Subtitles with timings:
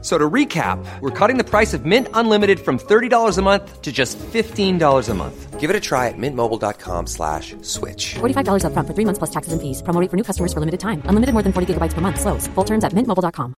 [0.00, 3.90] So to recap, we're cutting the price of Mint Unlimited from $30 a month to
[3.90, 5.58] just $15 a month.
[5.58, 8.14] Give it a try at mintmobile.com slash switch.
[8.22, 9.82] $45 upfront for three months plus taxes and fees.
[9.82, 11.02] Promo rate for new customers for limited time.
[11.10, 12.20] Unlimited more than 40 gigabytes per month.
[12.22, 12.46] Slows.
[12.54, 13.58] Full terms at mintmobile.com.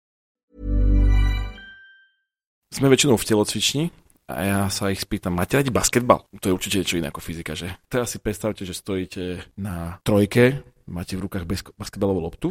[2.68, 3.82] Sme väčšinou v telocvični
[4.28, 6.28] a ja sa ich spýtam, máte radi basketbal?
[6.38, 7.74] To je určite niečo iné ako fyzika, že?
[7.88, 12.48] Teraz si predstavte, že stojíte na trojke, máte v rukách basketbalovú loptu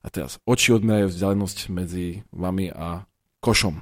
[0.00, 3.04] a teraz oči odmerajú vzdialenosť medzi vami a
[3.40, 3.80] košom.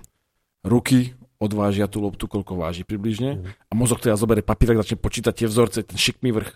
[0.65, 3.55] Ruky odvážia tú loptu, koľko váži približne.
[3.71, 6.51] A mozog teda zoberie papír, začne počítať tie vzorce, ten šikmý vrch.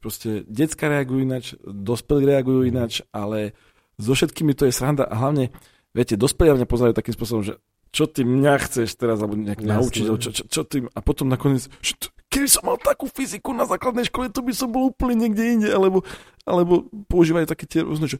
[0.00, 3.54] Proste detská reagujú ináč, dospelí reagujú ináč, ale
[3.94, 5.06] so všetkými to je sranda.
[5.06, 5.54] A hlavne,
[5.94, 7.62] viete, dospelí mňa pozerajú takým spôsobom, že
[7.94, 11.70] čo ty mňa chceš teraz, alebo nejak naučiť, čo, čo, čo ty, a potom nakoniec,
[11.78, 15.14] že t- keby som mal takú fyziku na základnej škole, to by som bol úplne
[15.14, 16.02] niekde inde, alebo,
[16.42, 18.18] alebo používajú také tie rôzne, že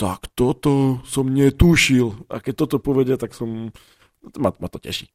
[0.00, 2.24] tak toto som netušil.
[2.32, 3.68] A keď toto povedia, tak som...
[4.40, 5.12] Ma, ma to teší.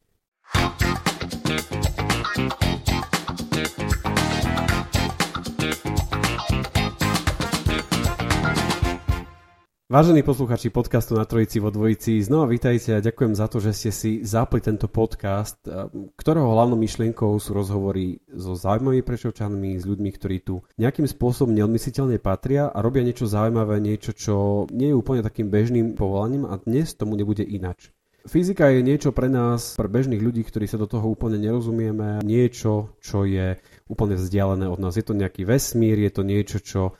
[9.85, 13.91] Vážení posluchači podcastu na Trojici vo Dvojici, znova vítajte a ďakujem za to, že ste
[13.93, 15.85] si zapli tento podcast, eh,
[16.17, 22.17] ktorého hlavnou myšlienkou sú rozhovory so zaujímavými prešovčanmi, s ľuďmi, ktorí tu nejakým spôsobom neodmysliteľne
[22.17, 26.97] patria a robia niečo zaujímavé, niečo, čo nie je úplne takým bežným povolaním a dnes
[26.97, 27.93] tomu nebude inač.
[28.25, 32.97] Fyzika je niečo pre nás, pre bežných ľudí, ktorí sa do toho úplne nerozumieme, niečo,
[33.05, 34.97] čo je úplne vzdialené od nás.
[34.97, 36.97] Je to nejaký vesmír, je to niečo, čo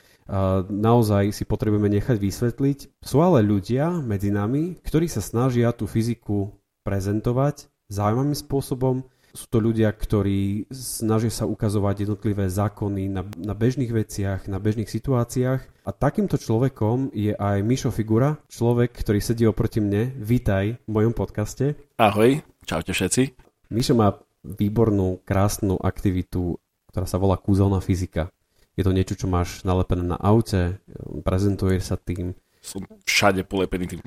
[0.69, 2.79] naozaj si potrebujeme nechať vysvetliť.
[3.01, 6.53] Sú ale ľudia medzi nami, ktorí sa snažia tú fyziku
[6.85, 9.05] prezentovať zaujímavým spôsobom.
[9.35, 14.87] Sú to ľudia, ktorí snažia sa ukazovať jednotlivé zákony na, na bežných veciach, na bežných
[14.87, 15.83] situáciách.
[15.83, 20.15] A takýmto človekom je aj Mišo Figura, človek, ktorý sedí oproti mne.
[20.15, 21.75] Vítaj v mojom podcaste.
[21.99, 23.35] Ahoj, čaute všetci.
[23.75, 26.55] Mišo má výbornú, krásnu aktivitu,
[26.95, 28.31] ktorá sa volá kúzelná fyzika.
[28.75, 30.79] Je to niečo, čo máš nalepené na aute,
[31.23, 32.35] prezentuješ sa tým.
[32.59, 34.01] Som všade polepený tým.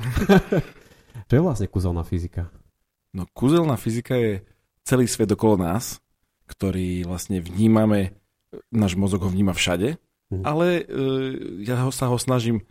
[1.29, 2.53] čo je vlastne kúzelná fyzika?
[3.17, 4.45] No kúzelná fyzika je
[4.85, 6.01] celý svet okolo nás,
[6.49, 8.17] ktorý vlastne vnímame,
[8.73, 10.01] náš mozog ho vníma všade,
[10.33, 10.45] hmm.
[10.45, 10.83] ale e,
[11.65, 12.65] ja ho, sa ho snažím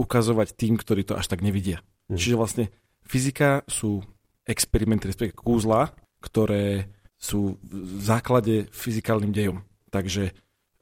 [0.00, 1.84] ukazovať tým, ktorí to až tak nevidia.
[2.08, 2.16] Hmm.
[2.16, 2.64] Čiže vlastne
[3.04, 4.00] fyzika sú
[4.48, 5.92] experimenty, respektíve kúzla,
[6.24, 6.88] ktoré
[7.20, 9.66] sú v základe fyzikálnym dejom.
[9.92, 10.32] Takže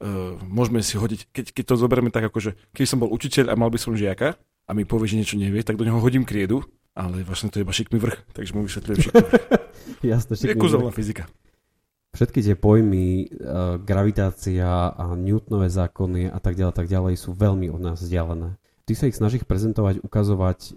[0.01, 3.53] uh, môžeme si hodiť, keď, keď to zoberieme tak ako, že keď som bol učiteľ
[3.53, 6.27] a mal by som žiaka a mi povie, že niečo nevie, tak do neho hodím
[6.27, 6.65] kriedu,
[6.97, 9.43] ale vlastne to je iba šikmý vrch, takže mu vysvetľujem šikmý vrch.
[10.13, 11.23] Jasne, šikmý je fyzika.
[12.15, 17.69] Všetky tie pojmy, uh, gravitácia a Newtonové zákony a tak ďalej, tak ďalej sú veľmi
[17.69, 18.57] od nás vzdialené.
[18.87, 20.71] Ty sa ich snažíš prezentovať, ukazovať e,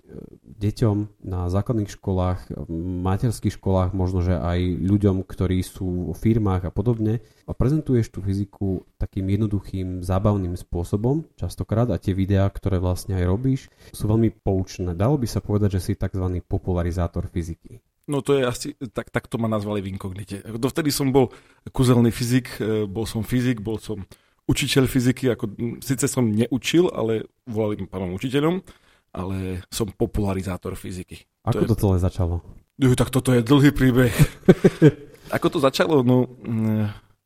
[0.58, 2.66] deťom na základných školách,
[3.06, 7.22] materských školách, možno že aj ľuďom, ktorí sú vo firmách a podobne.
[7.46, 13.30] A prezentuješ tú fyziku takým jednoduchým, zábavným spôsobom, častokrát, a tie videá, ktoré vlastne aj
[13.30, 13.60] robíš,
[13.94, 14.98] sú veľmi poučné.
[14.98, 16.42] Dalo by sa povedať, že si tzv.
[16.50, 17.78] popularizátor fyziky.
[18.10, 20.42] No to je asi, tak, tak to ma nazvali v inkognite.
[20.58, 21.30] Dovtedy som bol
[21.70, 24.02] kuzelný fyzik, e, bol som fyzik, bol som
[24.50, 25.44] učiteľ fyziky, ako
[25.78, 28.58] síce som neučil, ale volali mi pánom učiteľom,
[29.14, 31.22] ale som popularizátor fyziky.
[31.46, 32.42] Ako to, to celé začalo?
[32.82, 34.10] Uh, tak toto je dlhý príbeh.
[35.36, 36.02] ako to začalo?
[36.02, 36.26] No,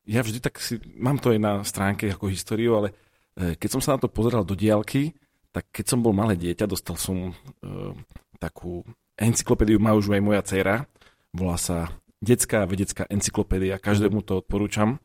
[0.05, 2.93] ja vždy tak si, mám to aj na stránke ako históriu, ale
[3.33, 5.17] e, keď som sa na to pozeral do diálky,
[5.49, 7.95] tak keď som bol malé dieťa, dostal som uh,
[8.43, 8.83] takú
[9.15, 10.83] encyklopédiu, má už aj moja dcera,
[11.31, 14.99] volá sa Detská vedecká encyklopédia, každému to odporúčam.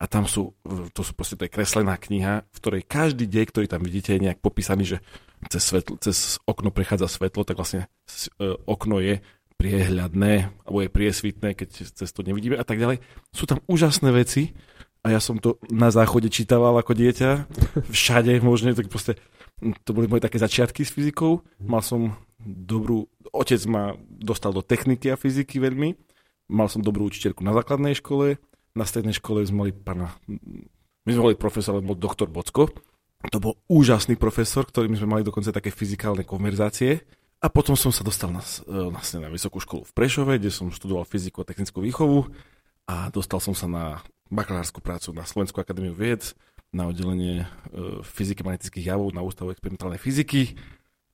[0.00, 0.56] A tam sú,
[0.96, 4.24] to sú proste, to je kreslená kniha, v ktorej každý dej, ktorý tam vidíte, je
[4.32, 4.98] nejak popísaný, že
[5.52, 7.84] cez, svetlo, cez okno prechádza svetlo, tak vlastne
[8.40, 9.20] e, okno je
[9.60, 13.04] priehľadné, alebo je priesvitné, keď cez to nevidíme a tak ďalej.
[13.28, 14.56] Sú tam úžasné veci
[15.04, 17.30] a ja som to na záchode čítaval ako dieťa,
[17.92, 19.20] všade možne, tak proste
[19.84, 21.44] to boli moje také začiatky s fyzikou.
[21.60, 23.04] Mal som dobrú,
[23.36, 25.92] otec ma dostal do techniky a fyziky veľmi,
[26.48, 28.40] mal som dobrú učiteľku na základnej škole,
[28.74, 30.14] na strednej škole sme mali pána,
[31.06, 32.70] my sme mali profesor, bol doktor Bocko.
[33.20, 37.04] To bol úžasný profesor, ktorým sme mali dokonca také fyzikálne konverzácie.
[37.40, 38.44] A potom som sa dostal na,
[38.92, 42.28] vlastne na vysokú školu v Prešove, kde som študoval fyziku a technickú výchovu
[42.84, 43.84] a dostal som sa na
[44.28, 46.36] bakalárskú prácu na Slovenskú akadémiu vied,
[46.70, 47.46] na oddelenie e,
[48.06, 50.54] fyziky magnetických javov na Ústavu experimentálnej fyziky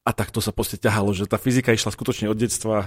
[0.06, 2.87] A tak to sa proste ťahalo, že tá fyzika išla skutočne od detstva,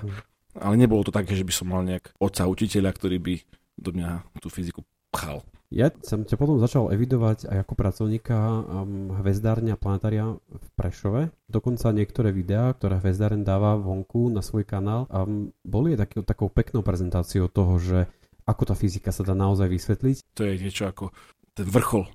[0.56, 3.36] ale nebolo to také, že by som mal nejak otca učiteľa, ktorý by
[3.80, 5.42] do mňa tú fyziku pchal.
[5.70, 11.30] Ja som ťa potom začal evidovať aj ako pracovníka um, hvezdárne a planetária v Prešove.
[11.46, 16.50] Dokonca niektoré videá, ktoré hvezdáren dáva vonku na svoj kanál, um, boli aj taký, takou
[16.50, 18.10] peknou prezentáciou toho, že
[18.50, 20.18] ako tá fyzika sa dá naozaj vysvetliť.
[20.42, 21.14] To je niečo ako
[21.54, 22.10] ten vrchol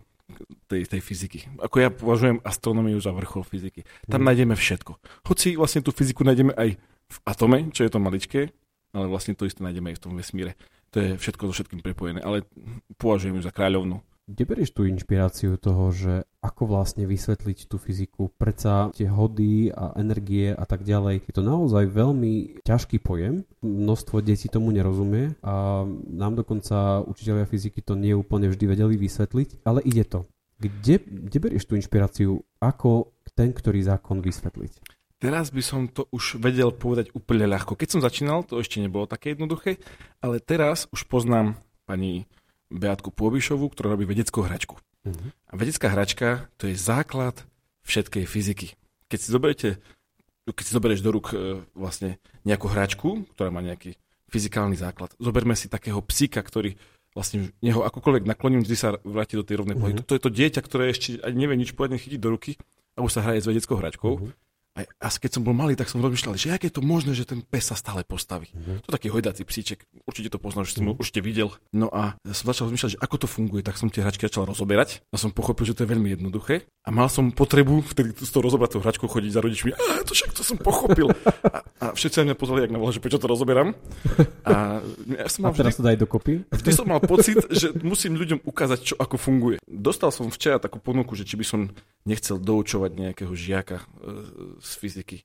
[0.66, 1.46] tej, tej fyziky.
[1.62, 3.86] Ako ja považujem astronómiu za vrchol fyziky.
[4.10, 4.28] Tam hmm.
[4.34, 4.98] nájdeme všetko.
[5.30, 6.74] Hoci vlastne tú fyziku nájdeme aj
[7.06, 8.50] v atome, čo je to maličké,
[8.90, 10.58] ale vlastne to isté nájdeme aj v tom vesmíre
[10.94, 12.46] to je všetko so všetkým prepojené, ale
[13.02, 13.98] považujem ju za kráľovnú.
[14.24, 18.32] Kde berieš tú inšpiráciu toho, že ako vlastne vysvetliť tú fyziku?
[18.40, 21.28] Predsa tie hody a energie a tak ďalej.
[21.28, 23.44] Je to naozaj veľmi ťažký pojem.
[23.60, 29.60] Množstvo detí tomu nerozumie a nám dokonca učiteľia fyziky to nie úplne vždy vedeli vysvetliť,
[29.68, 30.24] ale ide to.
[30.56, 32.40] Kde, kde berieš tú inšpiráciu?
[32.64, 34.93] Ako ten, ktorý zákon vysvetliť?
[35.22, 37.78] Teraz by som to už vedel povedať úplne ľahko.
[37.78, 39.80] Keď som začínal, to ešte nebolo také jednoduché,
[40.20, 41.56] ale teraz už poznám
[41.88, 42.28] pani
[42.68, 44.76] Beatku Pôbišovu, ktorá robí vedeckú hračku.
[45.04, 45.28] Uh-huh.
[45.48, 47.44] A vedecká hračka to je základ
[47.84, 48.68] všetkej fyziky.
[49.06, 49.68] Keď si zoberiete,
[50.48, 52.16] keď si zoberieš do rúk e, vlastne
[52.48, 54.00] nejakú hračku, ktorá má nejaký
[54.32, 56.74] fyzikálny základ, zoberme si takého psíka, ktorý
[57.14, 60.02] vlastne neho akokoľvek nakloním, vždy sa vráti do tej rovnej uh-huh.
[60.02, 62.58] To je to dieťa, ktoré ešte ani nevie nič poriadne chytiť do ruky
[62.98, 64.12] a už sa hraje s vedeckou hračkou.
[64.18, 64.32] Uh-huh.
[64.74, 67.22] A, a keď som bol malý, tak som rozmýšľal, že aké je to možné, že
[67.22, 68.50] ten pes sa stále postaví.
[68.50, 68.82] Mm-hmm.
[68.82, 70.98] To je taký hojdací psíček, určite to poznáš, že som mm-hmm.
[70.98, 71.48] ho určite videl.
[71.70, 75.06] No a som začal rozmýšľať, že ako to funguje, tak som tie hračky začal rozoberať
[75.14, 76.66] a som pochopil, že to je veľmi jednoduché.
[76.82, 79.70] A mal som potrebu vtedy s tou rozobratou hračkou chodiť za rodičmi.
[79.78, 81.08] A to však to som pochopil.
[81.46, 83.78] A, a všetci sa mňa pozvali, jak na že prečo to rozoberám.
[84.42, 86.32] A, ja som mal a teraz vždy, to daj dokopy.
[86.50, 89.56] Vždy som mal pocit, že musím ľuďom ukázať, čo ako funguje.
[89.64, 91.60] Dostal som včera takú ponuku, že či by som
[92.04, 93.84] nechcel doučovať nejakého žiaka e,
[94.64, 95.18] z fyziky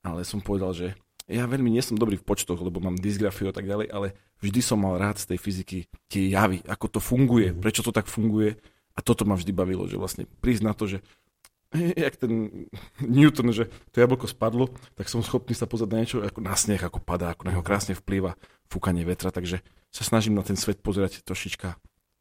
[0.00, 0.86] ale som povedal, že
[1.30, 4.60] ja veľmi nie som dobrý v počtoch, lebo mám dysgrafiu a tak ďalej, ale vždy
[4.64, 5.78] som mal rád z tej fyziky
[6.10, 7.60] tie javy, ako to funguje, mhm.
[7.62, 8.58] prečo to tak funguje.
[8.98, 10.98] A toto ma vždy bavilo, že vlastne prísť na to, že
[12.02, 12.66] jak ten
[13.04, 16.82] Newton, že to jablko spadlo, tak som schopný sa pozrieť na niečo ako na sneh,
[16.82, 18.34] ako padá, ako na neho krásne vplýva
[18.66, 21.78] fúkanie vetra, takže sa snažím na ten svet pozerať trošička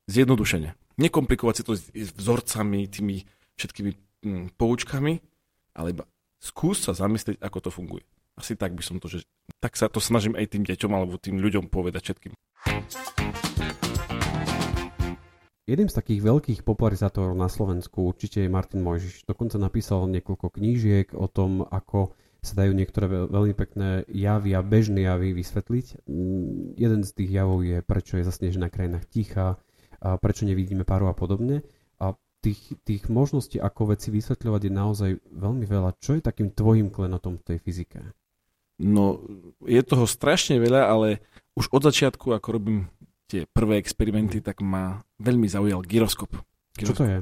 [0.09, 0.73] zjednodušene.
[0.97, 3.25] Nekomplikovať si to s vzorcami, tými
[3.57, 3.91] všetkými
[4.25, 5.21] hm, poučkami,
[5.77, 6.05] ale iba
[6.39, 8.03] skús sa zamyslieť, ako to funguje.
[8.39, 9.27] Asi tak by som to, že
[9.59, 12.33] tak sa to snažím aj tým deťom alebo tým ľuďom povedať všetkým.
[15.69, 19.29] Jedným z takých veľkých popularizátorov na Slovensku určite je Martin Mojžiš.
[19.29, 25.05] Dokonca napísal niekoľko knížiek o tom, ako sa dajú niektoré veľmi pekné javy a bežné
[25.05, 26.09] javy vysvetliť.
[26.09, 29.59] Mm, jeden z tých javov je, prečo je zasnežená krajina ticha,
[29.99, 31.59] a prečo nevidíme paru a podobne
[32.39, 35.99] tých, tých možností, ako veci vysvetľovať je naozaj veľmi veľa.
[35.99, 37.99] Čo je takým tvojim klenotom v tej fyzike?
[38.79, 39.19] No,
[39.67, 41.19] je toho strašne veľa, ale
[41.59, 42.87] už od začiatku, ako robím
[43.27, 46.31] tie prvé experimenty, tak ma veľmi zaujal gyroskop.
[46.73, 46.95] gyroskop.
[46.95, 47.17] Čo to je?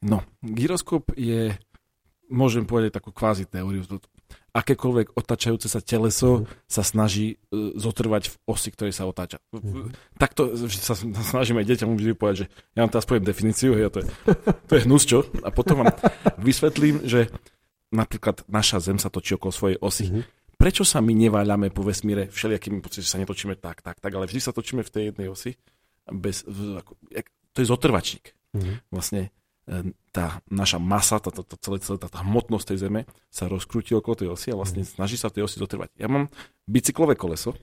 [0.00, 1.52] No, gyroskop je,
[2.32, 3.84] môžem povedať takú kvázi teóriu
[4.50, 6.66] akékoľvek otáčajúce sa teleso mm.
[6.66, 9.38] sa snaží uh, zotrvať v osi, ktorej sa otáča.
[9.54, 9.94] Mm.
[10.18, 10.94] Takto sa
[11.32, 14.06] snažíme deťom vždy povedať, že ja vám teraz poviem definíciu, hej, to je,
[14.68, 15.26] to je hnus, čo?
[15.46, 15.94] A potom vám
[16.42, 17.30] vysvetlím, že
[17.90, 20.06] napríklad naša Zem sa točí okolo svojej osy.
[20.10, 20.22] Mm.
[20.60, 24.28] Prečo sa my neváľame po vesmíre všelijakými pocitmi, že sa netočíme tak, tak, tak, ale
[24.28, 25.56] vždy sa točíme v tej jednej osi.
[26.10, 27.00] Bez, ako,
[27.54, 28.36] to je zotrvačník.
[28.52, 28.82] Mm.
[28.92, 29.39] Vlastne E,
[30.10, 33.00] tá naša masa, tá, tá, tá, celé, celé, tá, tá hmotnosť tej Zeme
[33.30, 34.90] sa rozkrúti okolo tej osy a vlastne mhm.
[34.98, 35.94] snaží sa tej osi zotrvať.
[35.94, 36.28] Ja mám
[36.66, 37.54] bicyklové koleso,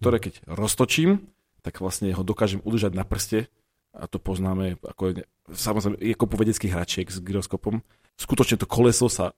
[0.00, 1.28] ktoré keď roztočím,
[1.62, 3.52] tak vlastne ho dokážem udržať na prste
[3.92, 7.84] a to poznáme, ako je, samozrejme je kopu vedeckých hračiek s gyroskopom.
[8.16, 9.36] Skutočne to koleso sa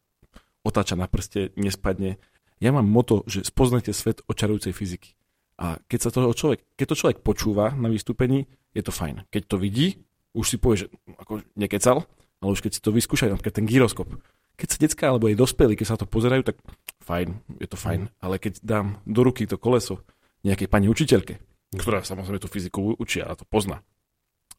[0.63, 2.17] otáča na prste, nespadne.
[2.63, 5.19] Ja mám moto, že spoznajte svet očarujúcej fyziky.
[5.59, 9.27] A keď sa toho človek, keď to človek počúva na vystúpení, je to fajn.
[9.31, 10.03] Keď to vidí,
[10.35, 10.87] už si povie, že
[11.17, 12.03] ako nekecal,
[12.43, 14.11] ale už keď si to vyskúšajú, napríklad ten gyroskop.
[14.55, 16.59] Keď sa detská alebo aj dospelí, keď sa to pozerajú, tak
[17.03, 18.11] fajn, je to fajn.
[18.23, 20.03] Ale keď dám do ruky to koleso
[20.47, 21.41] nejakej pani učiteľke,
[21.75, 23.83] ktorá samozrejme tú fyziku učia a to pozná,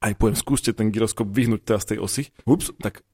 [0.04, 3.06] aj poviem, skúste ten gyroskop vyhnúť teraz z tej osy, ups, tak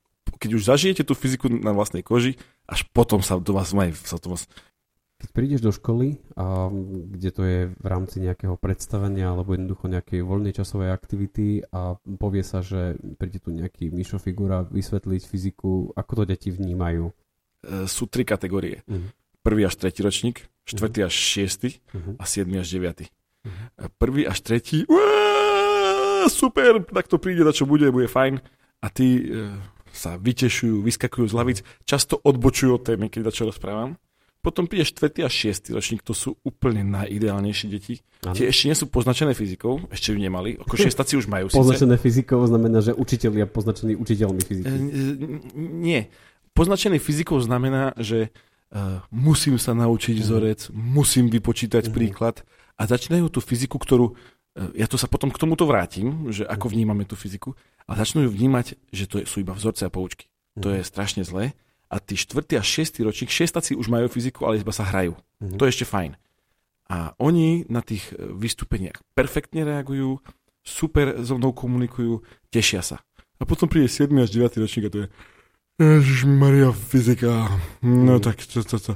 [0.41, 3.73] keď už zažijete tú fyziku na vlastnej koži, až potom sa do vás,
[4.05, 4.49] sa to vás
[5.21, 6.73] keď prídeš do školy, a,
[7.13, 12.41] kde to je v rámci nejakého predstavenia alebo jednoducho nejakej voľnej časovej aktivity a povie
[12.41, 17.13] sa, že príde tu nejaký Mišo figura vysvetliť fyziku, ako to deti vnímajú?
[17.13, 17.13] E,
[17.85, 18.81] sú tri kategórie.
[18.89, 19.13] Uh-huh.
[19.45, 21.13] Prvý až tretí ročník, štvrtý uh-huh.
[21.13, 22.17] až šiestý uh-huh.
[22.17, 23.13] a siedmy až deviatý.
[23.45, 23.93] Uh-huh.
[24.01, 28.41] Prvý až tretí, uá, super, tak to príde, na čo bude, bude fajn.
[28.81, 29.53] A tí e,
[29.93, 34.01] sa vytešujú, vyskakujú z lavic, často odbočujú od témy, keď čo rozprávam.
[34.41, 35.21] Potom príde 4.
[35.21, 35.69] a 6.
[35.69, 38.01] ročník, to sú úplne najideálnejšie deti.
[38.25, 38.33] Ano.
[38.33, 40.57] Tie ešte nie sú poznačené fyzikou, ešte ju nemali.
[40.57, 44.73] Ako šestaci už majú Poznačené fyzikou znamená, že učiteľia poznačení učiteľmi fyziky.
[44.73, 44.81] E,
[45.57, 46.09] nie.
[46.57, 48.33] Poznačený fyzikou znamená, že
[48.73, 50.25] uh, musím sa naučiť uh-huh.
[50.25, 51.95] vzorec, musím vypočítať uh-huh.
[51.95, 52.41] príklad
[52.81, 56.73] a začínajú tú fyziku, ktorú, uh, ja to sa potom k tomuto vrátim, že ako
[56.73, 57.53] vnímame tú fyziku,
[57.85, 60.31] a začnú ju vnímať, že to sú iba vzorce a poučky.
[60.59, 61.55] To je strašne zlé
[61.91, 65.19] a tí štvrtý a šiestý ročník, šestaci už majú fyziku, ale iba sa hrajú.
[65.43, 65.59] Mm-hmm.
[65.59, 66.15] To je ešte fajn.
[66.87, 70.23] A oni na tých e, vystúpeniach perfektne reagujú,
[70.63, 73.03] super so mnou komunikujú, tešia sa.
[73.41, 74.07] A potom príde 7.
[74.23, 74.63] až 9.
[74.63, 75.07] ročník a to je
[76.25, 77.49] Maria, fyzika.
[77.81, 78.21] No mm.
[78.21, 78.93] tak to, to, to.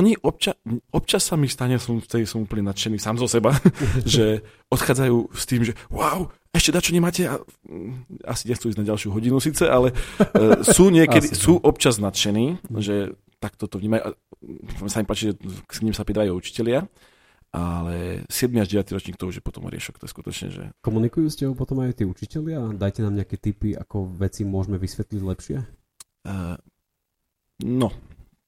[0.00, 0.56] Oni obča,
[0.88, 3.52] občas sa mi stane, som, vtedy som úplne nadšený sám zo seba,
[4.08, 4.40] že
[4.72, 7.28] odchádzajú s tým, že wow, ešte dačo nemáte?
[7.28, 7.36] A,
[7.68, 12.62] mm, asi nechcú ísť na ďalšiu hodinu síce, ale uh, sú niekedy, sú občas nadšení,
[12.80, 14.16] že takto to vnímajú.
[14.88, 15.32] Sa mi páči, že
[15.68, 16.88] k ním sa pridajú učitelia,
[17.52, 18.50] ale 7.
[18.56, 18.96] až 9.
[18.96, 20.62] ročník to už je potom riešok, to je skutočne, že...
[20.80, 22.72] Komunikujú s tebou potom aj tí učitelia?
[22.72, 25.83] Dajte nám nejaké tipy, ako veci môžeme vysvetliť lepšie?
[26.24, 26.56] Uh,
[27.60, 27.92] no,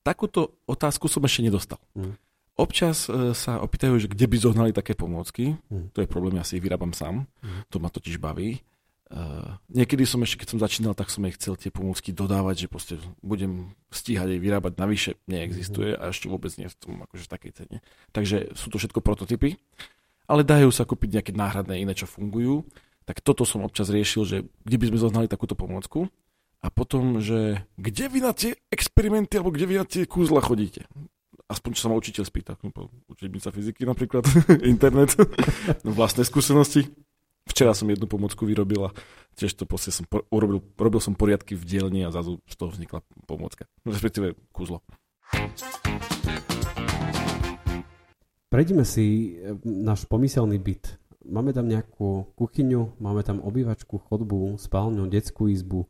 [0.01, 1.81] takúto otázku som ešte nedostal.
[1.93, 2.17] Mm.
[2.57, 5.61] Občas uh, sa opýtajú, že kde by zohnali také pomôcky.
[5.69, 5.93] Mm.
[5.93, 7.29] To je problém, ja si ich vyrábam sám.
[7.45, 7.61] Mm.
[7.69, 8.65] To ma totiž baví.
[9.07, 12.73] Uh, niekedy som ešte, keď som začínal, tak som aj chcel tie pomôcky dodávať, že
[12.73, 15.21] proste budem stíhať aj vyrábať navyše.
[15.31, 16.01] Neexistuje mm.
[16.01, 17.77] a ešte vôbec nie v tom akože v takej cene.
[18.11, 19.61] Takže sú to všetko prototypy.
[20.27, 22.67] Ale dajú sa kúpiť nejaké náhradné iné, čo fungujú.
[23.07, 26.11] Tak toto som občas riešil, že kde by sme zohnali takúto pomôcku
[26.67, 30.83] a potom, že kde vy na tie experimenty alebo kde vy na tie kúzla chodíte?
[31.47, 32.59] Aspoň čo sa ma učiteľ spýta.
[33.07, 34.27] Učebnica fyziky napríklad,
[34.75, 35.15] internet,
[35.87, 36.91] vlastné skúsenosti.
[37.47, 38.95] Včera som jednu pomocku vyrobil a
[39.39, 40.03] tiež to proste som
[40.35, 43.71] urobil, robil som poriadky v dielni a zrazu z toho vznikla pomocka.
[43.87, 44.83] Respektíve kúzlo.
[48.51, 50.99] Prejdime si e, náš pomyselný byt.
[51.31, 55.87] Máme tam nejakú kuchyňu, máme tam obývačku, chodbu, spálňu, detskú izbu,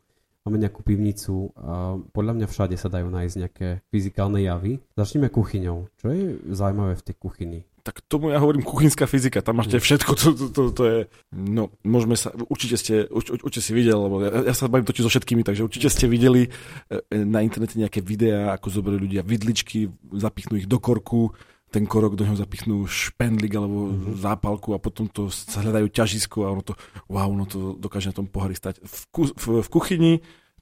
[0.47, 4.79] máme nejakú pivnicu a podľa mňa všade sa dajú nájsť nejaké fyzikálne javy.
[4.95, 5.91] Začneme kuchyňou.
[5.99, 7.61] Čo je zaujímavé v tej kuchyni?
[7.87, 10.99] tak tomu ja hovorím kuchynská fyzika, tam máte všetko, to, to, to, to je,
[11.31, 15.07] no, môžeme sa, určite ste, urč, určite si videli, lebo ja, ja sa bavím totiž
[15.07, 16.51] so všetkými, takže určite ste videli
[16.91, 19.87] e, na internete nejaké videá, ako zobrali ľudia vidličky,
[20.19, 21.31] zapichnú ich do korku,
[21.67, 24.23] ten korok do neho zapichnú špendlik alebo mm-hmm.
[24.23, 26.73] zápalku a potom to hľadajú ťažisko a ono to,
[27.11, 28.79] wow, ono to dokáže na tom pohári stať.
[28.79, 30.13] V, ku, v, v kuchyni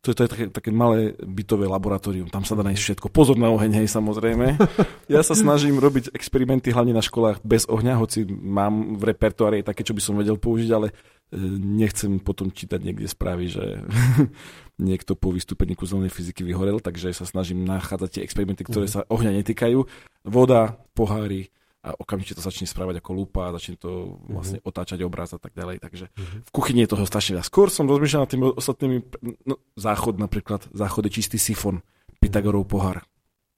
[0.05, 3.07] to, to je také, také malé bytové laboratórium, tam sa dá nájsť všetko.
[3.09, 4.53] Pozor na oheň, hej, samozrejme.
[5.05, 9.85] Ja sa snažím robiť experimenty hlavne na školách bez ohňa, hoci mám v repertoári také,
[9.85, 10.89] čo by som vedel použiť, ale
[11.33, 13.81] nechcem potom čítať niekde správy, že
[14.89, 18.93] niekto po vystúpení kúzelnej fyziky vyhorel, takže sa snažím nachádzať tie experimenty, ktoré mhm.
[18.93, 19.79] sa ohňa netýkajú.
[20.25, 21.53] Voda, pohári,
[21.85, 24.73] a okamžite to začne správať ako lupa, začne to vlastne uh-huh.
[24.73, 25.77] otáčať obraz a tak ďalej.
[25.85, 26.41] Takže uh-huh.
[26.41, 27.45] v kuchyni je toho strašne veľa.
[27.45, 28.97] Skôr som rozmýšľal nad tými ostatnými,
[29.45, 31.85] no, záchod napríklad, záchod je čistý sifon,
[32.17, 33.05] Pythagorov pohár.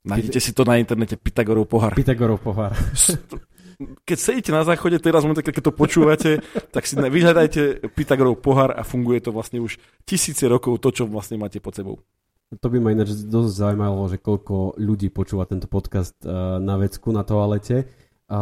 [0.03, 1.95] Nájdete si to na internete, Pythagorov pohár.
[1.95, 2.75] Pythagorov pohár.
[3.77, 6.31] Keď sedíte na záchode, teraz momente, keď to počúvate,
[6.75, 11.38] tak si vyhľadajte Pythagorov pohár a funguje to vlastne už tisíce rokov, to, čo vlastne
[11.38, 12.01] máte pod sebou.
[12.48, 17.12] To by ma ináč dosť zaujímalo, že koľko ľudí počúva tento podcast uh, na vecku
[17.12, 17.91] na toalete
[18.27, 18.39] a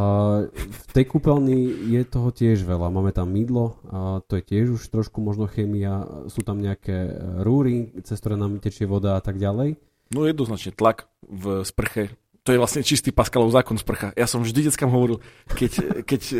[0.49, 2.89] v tej kúpeľni je toho tiež veľa.
[2.89, 7.13] Máme tam mydlo, a to je tiež už trošku možno chémia, sú tam nejaké
[7.45, 9.77] rúry, cez ktoré nám tečie voda a tak ďalej.
[10.09, 14.13] No jednoznačne tlak v sprche, to je vlastne čistý Pascalov zákon sprcha.
[14.13, 15.17] Ja som vždy deckám hovoril,
[15.49, 16.37] keď, keď e,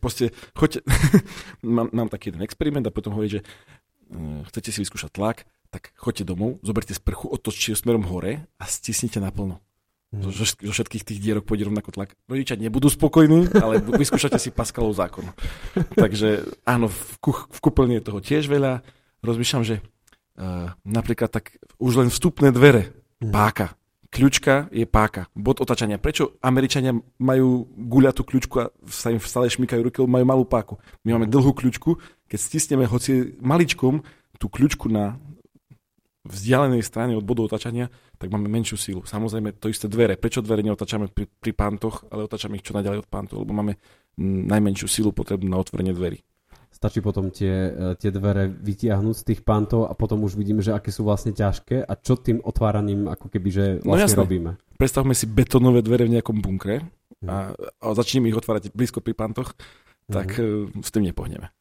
[0.00, 0.80] proste, choďte,
[1.76, 5.92] mám, mám taký jeden experiment a potom hovorí, že uh, chcete si vyskúšať tlak, tak
[6.00, 9.60] choďte domov, zoberte sprchu, otočte smerom hore a stisnite naplno.
[10.12, 12.12] Zo, zo všetkých tých dierok pôjde rovnako tlak.
[12.28, 15.24] Rodičia nebudú spokojní, ale vyskúšate si Pascalov zákon.
[15.96, 18.84] Takže áno, v, kuch, v kúpeľni je toho tiež veľa.
[19.24, 22.92] Rozmýšľam, že uh, napríklad tak už len vstupné dvere,
[23.24, 23.32] mhm.
[23.32, 23.72] páka.
[24.12, 25.96] Kľúčka je páka, bod otačania.
[25.96, 30.76] Prečo Američania majú guľatú kľúčku a sa im stále šmykajú ruky, majú malú páku.
[31.08, 31.96] My máme dlhú kľúčku,
[32.28, 34.04] keď stisneme hoci maličkom
[34.36, 35.16] tú kľúčku na
[36.28, 37.88] vzdialenej strane od bodu otačania,
[38.20, 39.00] tak máme menšiu sílu.
[39.02, 40.20] Samozrejme, to isté dvere.
[40.20, 43.80] Prečo dvere neotačame pri, pri pantoch, ale otačame ich čo najďalej od pantu, lebo máme
[44.20, 46.20] najmenšiu sílu potrebnú na otvorenie dverí.
[46.82, 50.74] Stačí potom tie, e, tie dvere vytiahnuť z tých pantov a potom už vidíme, že
[50.74, 54.50] aké sú vlastne ťažké a čo tým otváraním ako keby, že no vlastne no robíme.
[54.82, 56.82] Predstavme si betonové dvere v nejakom bunkre
[57.22, 59.54] a, a začneme ich otvárať blízko pri pantoch,
[60.10, 60.82] tak mm.
[60.82, 61.54] s tým nepohneme.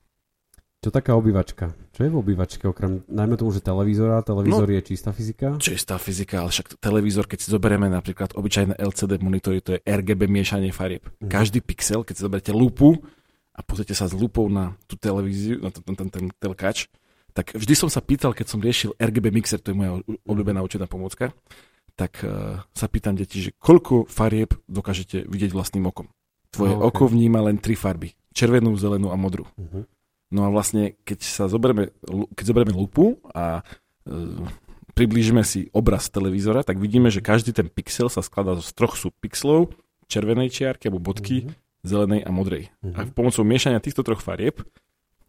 [0.82, 1.78] Čo taká obývačka?
[1.94, 5.54] Čo je v obývačke okrem, najmä tomu, že televízora, televízor no, je čistá fyzika?
[5.62, 10.26] Čistá fyzika, ale však televízor, keď si zoberieme napríklad obyčajné LCD monitory, to je RGB
[10.26, 11.06] miešanie farieb.
[11.22, 11.30] Mm.
[11.30, 12.98] Každý pixel, keď si zoberiete lupu
[13.62, 16.90] a pozrite sa s lupou na tú televíziu, na ten, ten, ten, telkač,
[17.38, 20.90] tak vždy som sa pýtal, keď som riešil RGB mixer, to je moja obľúbená učená
[20.90, 21.30] pomôcka,
[21.94, 26.10] tak uh, sa pýtam deti, že koľko farieb dokážete vidieť vlastným okom.
[26.50, 26.90] Tvoje no, okay.
[26.90, 28.18] oko vníma len tri farby.
[28.34, 29.48] Červenú, zelenú a modrú.
[29.56, 29.88] Uh-huh.
[30.32, 31.92] No a vlastne, keď sa zoberieme,
[32.36, 33.64] keď zoberieme lupu a
[34.08, 34.12] e,
[34.96, 39.76] priblížime si obraz televízora, tak vidíme, že každý ten pixel sa skladá z troch subpixelov,
[40.08, 41.61] červenej čiarky alebo bodky, mm-hmm.
[41.82, 42.70] Zelenej a modrej.
[42.82, 42.98] Mm-hmm.
[42.98, 44.62] A pomocou miešania týchto troch farieb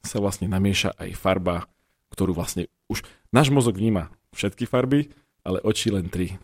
[0.02, 1.66] sa vlastne namieša aj farba,
[2.12, 5.12] ktorú vlastne už náš mozog vníma všetky farby,
[5.47, 6.37] ale oči len tri.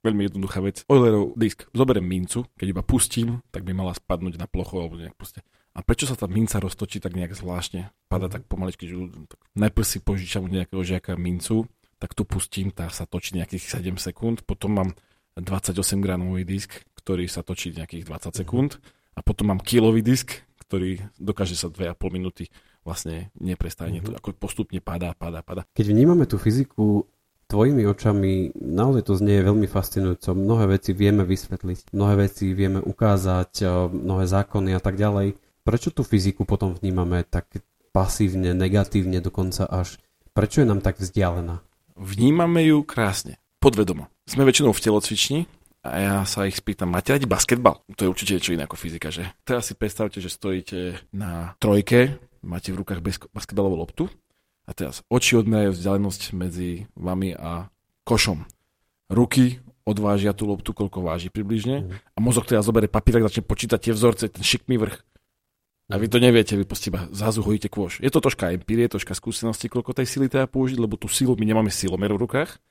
[0.00, 0.88] Veľmi jednoduchá vec.
[0.88, 1.68] Eulerov disk.
[1.76, 5.86] Zoberiem mincu, keď iba pustím, tak by mala spadnúť na plochu alebo nejak proste a
[5.86, 7.94] prečo sa tá minca roztočí tak nejak zvláštne?
[8.10, 8.94] Pada tak pomaličky, že
[9.54, 11.70] najprv si požičam nejakého žiaka mincu,
[12.02, 14.90] tak tu pustím, tá sa točí nejakých 7 sekúnd, potom mám
[15.38, 18.82] 28 gramový disk, ktorý sa točí nejakých 20 sekúnd
[19.14, 22.46] a potom mám kilový disk, ktorý dokáže sa 2,5 minúty
[22.86, 24.14] vlastne neprestajne, mm-hmm.
[24.14, 25.66] to ako postupne padá, padá, padá.
[25.76, 27.04] Keď vnímame tú fyziku
[27.50, 30.32] tvojimi očami, naozaj to znie veľmi fascinujúco.
[30.38, 35.34] Mnohé veci vieme vysvetliť, mnohé veci vieme ukázať, mnohé zákony a tak ďalej.
[35.66, 37.50] Prečo tú fyziku potom vnímame tak
[37.90, 39.98] pasívne, negatívne dokonca až?
[40.30, 41.60] Prečo je nám tak vzdialená?
[41.98, 44.06] Vnímame ju krásne, podvedomo.
[44.24, 45.38] Sme väčšinou v telocvični
[45.80, 47.80] a ja sa ich spýtam, máte radi basketbal?
[47.96, 49.24] To je určite niečo iné ako fyzika, že?
[49.48, 53.00] Teraz si predstavte, že stojíte na trojke, máte v rukách
[53.32, 54.04] basketbalovú loptu
[54.68, 57.72] a teraz oči odmerajú vzdialenosť medzi vami a
[58.04, 58.44] košom.
[59.10, 59.58] Ruky
[59.88, 62.14] odvážia tú loptu, koľko váži približne mm.
[62.14, 65.00] a mozog teda zoberie papír, začne počítať tie vzorce, ten šikmý vrch
[65.90, 67.98] a vy to neviete, vy proste iba zrazu hojíte kôž.
[67.98, 71.42] Je to troška empirie, troška skúsenosti, koľko tej sily treba použiť, lebo tú silu my
[71.42, 72.62] nemáme silomer v rukách,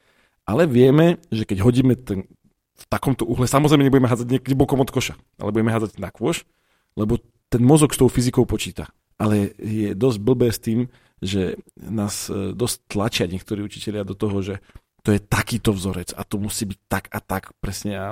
[0.47, 2.31] ale vieme, že keď hodíme ten,
[2.79, 6.48] v takomto uhle, samozrejme nebudeme hádzať niekde bokom od koša, ale budeme hádzať na kôž,
[6.95, 7.19] lebo
[7.51, 8.88] ten mozog s tou fyzikou počíta.
[9.19, 10.88] Ale je dosť blbé s tým,
[11.19, 14.56] že nás e, dosť tlačia niektorí učiteľia do toho, že
[15.03, 17.93] to je takýto vzorec a to musí byť tak a tak presne.
[17.99, 18.08] A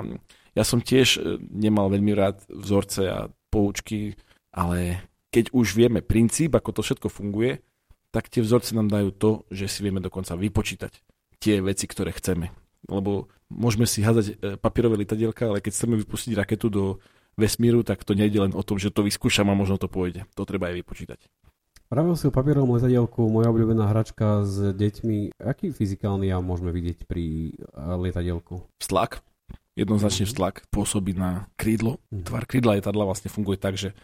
[0.52, 4.20] ja som tiež e, nemal veľmi rád vzorce a poučky,
[4.52, 5.00] ale
[5.32, 7.64] keď už vieme princíp, ako to všetko funguje,
[8.12, 10.92] tak tie vzorce nám dajú to, že si vieme dokonca vypočítať
[11.40, 12.52] tie veci, ktoré chceme.
[12.88, 16.84] Lebo môžeme si házať e, papierové litadielka, ale keď chceme vypustiť raketu do
[17.34, 20.28] vesmíru, tak to nejde len o tom, že to vyskúšam a možno to pôjde.
[20.36, 21.20] To treba aj vypočítať.
[21.88, 25.40] Pravil si o papierovom letadielku, moja obľúbená hračka s deťmi.
[25.40, 28.68] Aký fyzikálny jav môžeme vidieť pri e, letadielku?
[28.76, 29.24] Vztlak.
[29.78, 30.30] Jednoznačne mhm.
[30.34, 31.96] vztlak pôsobí na krídlo.
[32.12, 32.28] Mhm.
[32.28, 33.96] Tvar krídla letadla vlastne funguje tak, že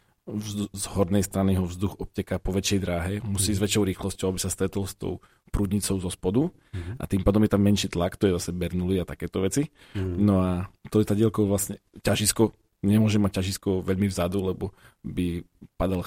[0.73, 3.57] z hornej strany ho vzduch obteká po väčšej dráhe, musí mm.
[3.61, 5.21] s väčšou rýchlosťou, aby sa stretol s tou
[5.55, 6.99] prúdnicou zo spodu mm.
[6.99, 9.71] a tým pádom je tam menší tlak, to je zase Bernoulli a takéto veci.
[9.95, 10.15] Mm.
[10.19, 10.51] No a
[10.91, 12.51] to je tá dielko vlastne ťažisko,
[12.83, 14.75] nemôže mať ťažisko veľmi vzadu, lebo
[15.07, 15.47] by
[15.79, 16.03] padal,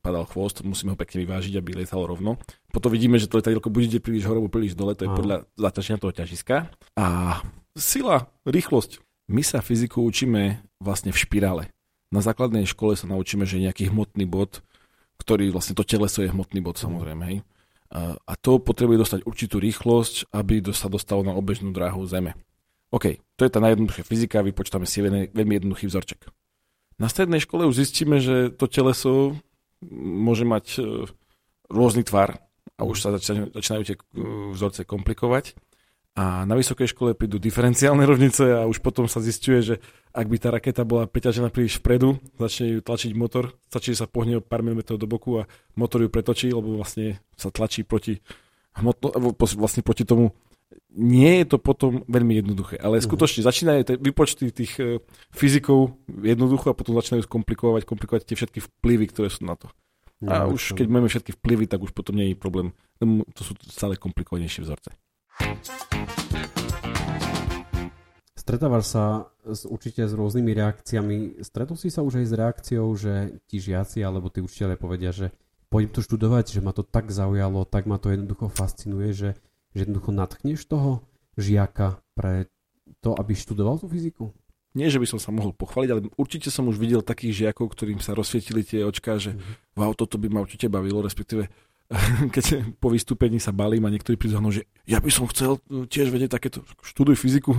[0.00, 2.40] padal chvost, musíme ho pekne vyvážiť, aby lietalo rovno.
[2.72, 6.00] Potom vidíme, že to letadielko bude ide príliš hore, príliš dole, to je podľa zaťaženia
[6.00, 6.72] toho ťažiska.
[6.96, 7.06] A
[7.76, 9.04] sila, rýchlosť.
[9.28, 11.68] My sa fyziku učíme vlastne v špirále
[12.14, 14.62] na základnej škole sa naučíme, že nejaký hmotný bod,
[15.18, 17.22] ktorý vlastne to teleso je hmotný bod samozrejme.
[17.26, 17.38] Hej.
[17.92, 22.34] A, to potrebuje dostať určitú rýchlosť, aby sa dostalo na obežnú dráhu Zeme.
[22.90, 26.30] OK, to je tá najjednoduchšia fyzika, vypočítame si veľmi, jednoduchý vzorček.
[26.96, 29.36] Na strednej škole už zistíme, že to teleso
[30.00, 30.80] môže mať e,
[31.68, 32.40] rôzny tvar
[32.78, 34.02] a už sa začínajú tie e,
[34.56, 35.52] vzorce komplikovať.
[36.16, 39.74] A na vysokej škole prídu diferenciálne rovnice a už potom sa zistuje, že
[40.16, 44.08] ak by tá raketa bola preťažená príliš vpredu, začne ju tlačiť motor, stačí, že sa
[44.08, 48.24] pohne o pár milimetrov do boku a motor ju pretočí, lebo vlastne sa tlačí proti,
[48.80, 50.32] hmotno, vlastne proti tomu.
[50.96, 53.04] Nie je to potom veľmi jednoduché, ale mhm.
[53.04, 55.04] skutočne začínajú tie výpočty tých e,
[55.36, 59.68] fyzikov jednoducho a potom začínajú skomplikovať, komplikovať tie všetky vplyvy, ktoré sú na to.
[60.24, 62.72] A no, už keď máme všetky vplyvy, tak už potom nie je problém.
[63.04, 64.96] To sú stále komplikovanejšie vzorce.
[68.46, 69.04] Stretávaš sa
[69.42, 71.42] s, určite s rôznymi reakciami.
[71.42, 75.34] Stretol si sa už aj s reakciou, že ti žiaci alebo tí učiteľe povedia, že
[75.66, 79.30] poďme to študovať, že ma to tak zaujalo, tak ma to jednoducho fascinuje, že,
[79.74, 81.02] že jednoducho natchneš toho
[81.34, 82.46] žiaka pre
[83.02, 84.30] to, aby študoval tú fyziku?
[84.78, 87.98] Nie, že by som sa mohol pochváliť, ale určite som už videl takých žiakov, ktorým
[87.98, 89.74] sa rozsvietili tie očká, že mm-hmm.
[89.74, 91.50] wow, toto by ma určite bavilo, respektíve
[92.34, 96.34] keď po vystúpení sa balím a niektorí prídu že ja by som chcel tiež vedieť
[96.34, 97.54] takéto, študuj fyziku.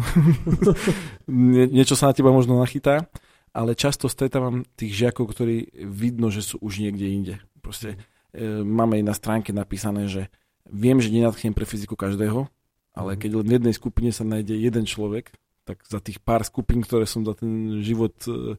[1.31, 3.07] Nie, niečo sa na teba možno nachytá,
[3.55, 7.35] ale často stretávam tých žiakov, ktorí vidno, že sú už niekde inde.
[7.63, 7.95] Proste
[8.35, 10.27] e, máme aj na stránke napísané, že
[10.67, 12.51] viem, že nenadchnem pre fyziku každého,
[12.91, 13.19] ale Mhm.
[13.23, 15.31] keď len v jednej skupine sa nájde jeden človek,
[15.63, 18.55] tak za tých pár skupín, ktoré som za ten život e,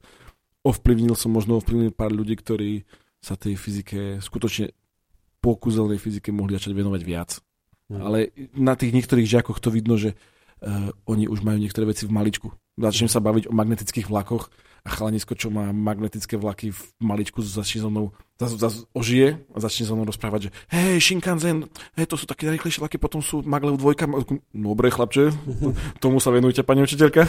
[0.64, 2.84] ovplyvnil, som možno ovplyvnil pár ľudí, ktorí
[3.20, 4.72] sa tej fyzike, skutočne
[5.38, 7.30] po kúzelnej fyzike mohli začať venovať viac.
[7.88, 8.00] Mhm.
[8.04, 8.18] Ale
[8.54, 12.52] na tých niektorých žiakoch to vidno, že uh, oni už majú niektoré veci v maličku.
[12.78, 14.52] Začnem sa baviť o magnetických vlakoch
[14.86, 19.58] a chalanisko, čo má magnetické vlaky v maličku, začne so mnou zase, zase ožije a
[19.58, 21.66] začne so mnou rozprávať, že hej, Shinkansen,
[21.98, 24.06] hej, to sú také najrychlejšie vlaky, potom sú Maglev dvojka.
[24.54, 25.34] Dobre, chlapče,
[26.02, 27.26] tomu sa venujte, pani učiteľka.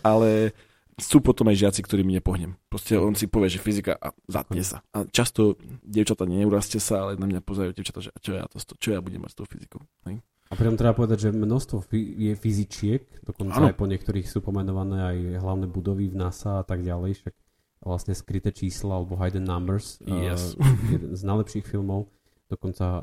[0.00, 0.56] Ale
[0.98, 2.54] sú potom aj žiaci, ktorými nepohnem.
[2.70, 4.82] Proste on si povie, že fyzika a zatne sa.
[4.94, 8.88] A často dievčatá neurastie sa, ale na mňa pozerajú dievčatá, že čo ja, to, čo
[8.94, 9.82] ja budem mať s tou fyzikou.
[10.06, 10.22] Hej?
[10.50, 13.66] A pritom treba povedať, že množstvo je fyzičiek, dokonca Áno.
[13.72, 17.34] aj po niektorých sú pomenované aj hlavné budovy v NASA a tak ďalej, však
[17.82, 20.54] vlastne skryté čísla alebo hidden numbers, Yes.
[20.54, 20.62] uh,
[20.94, 22.06] jeden z najlepších filmov,
[22.46, 23.02] dokonca uh,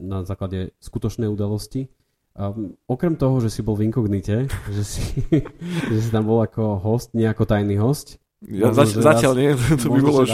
[0.00, 1.90] na základe skutočnej udalosti.
[2.38, 5.02] Um, okrem toho, že si bol v inkognite, že si,
[5.90, 8.22] že si tam bol ako host, nie ako tajný host.
[8.40, 9.50] Ja, Možno, zač- zatiaľ raz- nie,
[9.82, 10.30] to by, bolo až,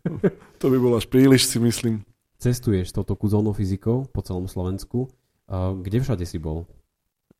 [0.62, 2.06] to by bolo až príliš, si myslím.
[2.38, 5.10] Cestuješ touto kúzelnou fyzikou po celom Slovensku.
[5.46, 6.62] Uh, kde všade si bol?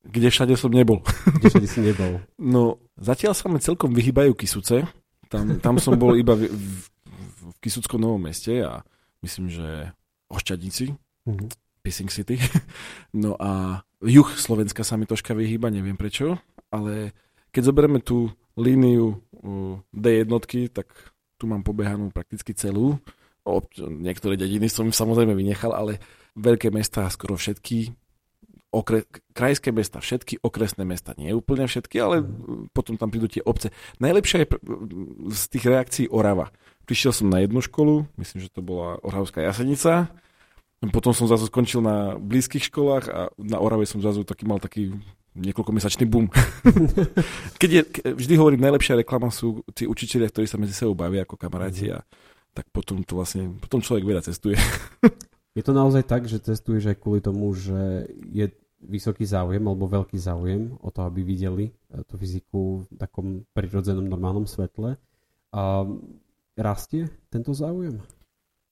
[0.02, 0.98] Kde všade som nebol.
[1.38, 2.18] Kde všade si nebol?
[2.34, 4.82] No, zatiaľ sa mi celkom vyhýbajú Kisuce.
[5.30, 6.90] Tam, tam som bol iba v, v,
[7.38, 8.82] v Kisuckom novom meste a
[9.22, 9.94] myslím, že
[10.26, 10.90] Ošťadnici,
[11.22, 11.46] Mhm.
[11.82, 12.38] Pissing City.
[13.12, 16.40] No a juh Slovenska sa mi troška vyhýba, neviem prečo,
[16.72, 17.12] ale
[17.52, 20.88] keď zoberieme tú líniu uh, D jednotky, tak
[21.36, 22.96] tu mám pobehanú prakticky celú.
[23.44, 26.00] Ob- niektoré dediny som samozrejme vynechal, ale
[26.40, 27.92] veľké mesta skoro všetky,
[28.72, 29.04] okre-
[29.36, 32.24] krajské mesta všetky, okresné mesta nie úplne všetky, ale
[32.72, 33.68] potom tam prídu tie obce.
[34.00, 34.56] Najlepšia je
[35.28, 36.48] z tých reakcií Orava.
[36.88, 40.08] Prišiel som na jednu školu, myslím, že to bola Oravská Jasenica,
[40.90, 44.90] potom som zase skončil na blízkych školách a na Orave som zrazu taký mal taký
[45.38, 46.26] niekoľkomesačný boom.
[47.60, 47.82] Keď je,
[48.18, 52.02] vždy hovorím, najlepšia reklama sú tí učiteľia, ktorí sa medzi sebou bavia ako kamaráti a
[52.52, 54.58] tak potom to vlastne, potom človek veľa cestuje.
[55.56, 58.48] Je to naozaj tak, že testuješ aj kvôli tomu, že je
[58.80, 64.08] vysoký záujem alebo veľký záujem o to, aby videli eh, tú fyziku v takom prirodzenom
[64.08, 64.96] normálnom svetle.
[65.52, 65.84] A
[66.56, 68.00] rastie tento záujem?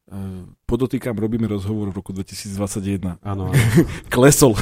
[0.08, 3.18] Eh, Podotýkam, robíme rozhovor v roku 2021.
[3.20, 3.50] Áno.
[4.14, 4.56] Klesol.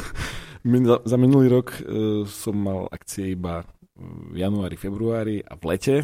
[0.59, 1.83] Za- minulý rok eh,
[2.27, 3.63] som mal akcie iba
[3.99, 5.95] v januári, februári a v lete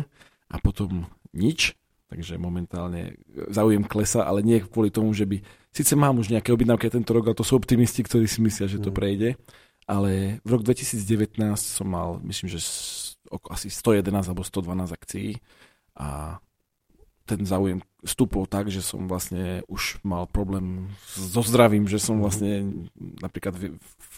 [0.47, 1.75] a potom nič.
[2.05, 3.17] Takže momentálne
[3.49, 5.41] záujem klesa, ale nie kvôli tomu, že by...
[5.73, 8.77] Sice mám už nejaké objednávky tento rok, ale to sú optimisti, ktorí si myslia, že
[8.77, 8.95] to Mm.
[8.95, 9.29] prejde.
[9.85, 11.01] Ale v rok 2019
[11.57, 12.61] som mal, myslím, že
[13.49, 15.41] asi 111 alebo 112 akcií
[15.97, 16.37] a
[17.25, 22.85] ten záujem stúpol tak, že som vlastne už mal problém so zdravím, že som vlastne
[22.95, 24.13] napríklad v, v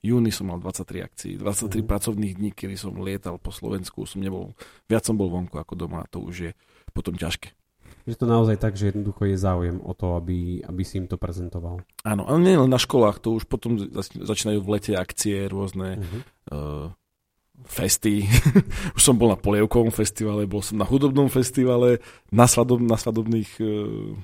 [0.00, 1.86] júni som mal 23 akcií, 23 Mhm.
[1.86, 4.54] pracovných dní, kedy som lietal po Slovensku, som nebol,
[4.86, 6.50] viac som bol vonku ako doma a to už je
[6.88, 7.50] potom ťažké.
[8.04, 11.16] Je to naozaj tak, že jednoducho je záujem o to, aby, aby si im to
[11.16, 11.84] prezentoval.
[12.02, 15.98] Áno, ale nie len na školách, to už potom zač- začínajú v lete akcie, rôzne
[15.98, 16.18] Mhm.
[16.48, 16.88] uh,
[17.66, 18.28] festy.
[18.96, 21.98] už som bol na polievkovom festivale, bol som na hudobnom festivale,
[22.30, 24.14] na, svadob, na svadobných uh,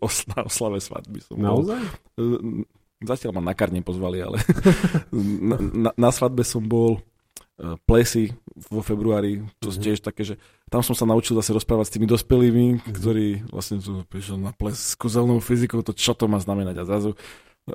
[0.00, 1.64] osla, oslave svadby som bol.
[1.64, 1.80] Naozaj?
[2.20, 2.64] Uh,
[3.00, 4.36] Zatiaľ ma na kar nepozvali, ale
[5.48, 8.28] na, na, na svadbe som bol uh, plesy
[8.68, 9.80] vo februári, to Mhm.
[9.80, 10.34] tiež také, že
[10.68, 12.92] tam som sa naučil zase rozprávať s tými dospelými, Mhm.
[12.92, 16.84] ktorí vlastne tu prišiel na ples s kuzelnou fyzikou, to čo to má znamenať a
[16.84, 17.16] zrazu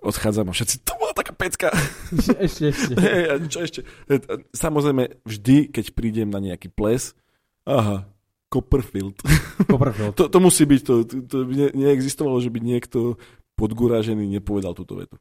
[0.01, 1.69] odchádzam a všetci, to bola taká pecka.
[2.39, 2.93] ešte, ešte.
[3.03, 3.79] Hej, a čo ešte?
[4.09, 7.15] E, t- Samozrejme, vždy, keď prídem na nejaký ples,
[7.63, 8.07] aha,
[8.49, 9.19] Copperfield.
[9.71, 10.15] Copperfield.
[10.15, 13.19] to, to musí byť, to, to, to ne, neexistovalo, že by niekto
[13.55, 15.15] podgúražený nepovedal túto vetu.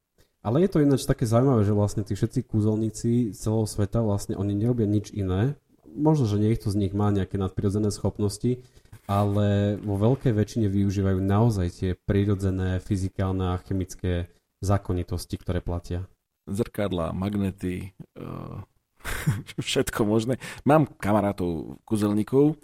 [0.45, 4.53] Ale je to ináč také zaujímavé, že vlastne tí všetci kúzelníci celého sveta, vlastne oni
[4.53, 5.57] nerobia nič iné.
[5.89, 8.61] Možno, že niekto z nich má nejaké nadprirodzené schopnosti,
[9.09, 14.29] ale vo veľkej väčšine využívajú naozaj tie prírodzené fyzikálne a chemické
[14.65, 16.09] zákonitosti, ktoré platia.
[16.49, 18.65] Zrkadla, magnety, uh,
[19.61, 20.41] všetko možné.
[20.65, 22.57] Mám kamarátov kuzelníkov.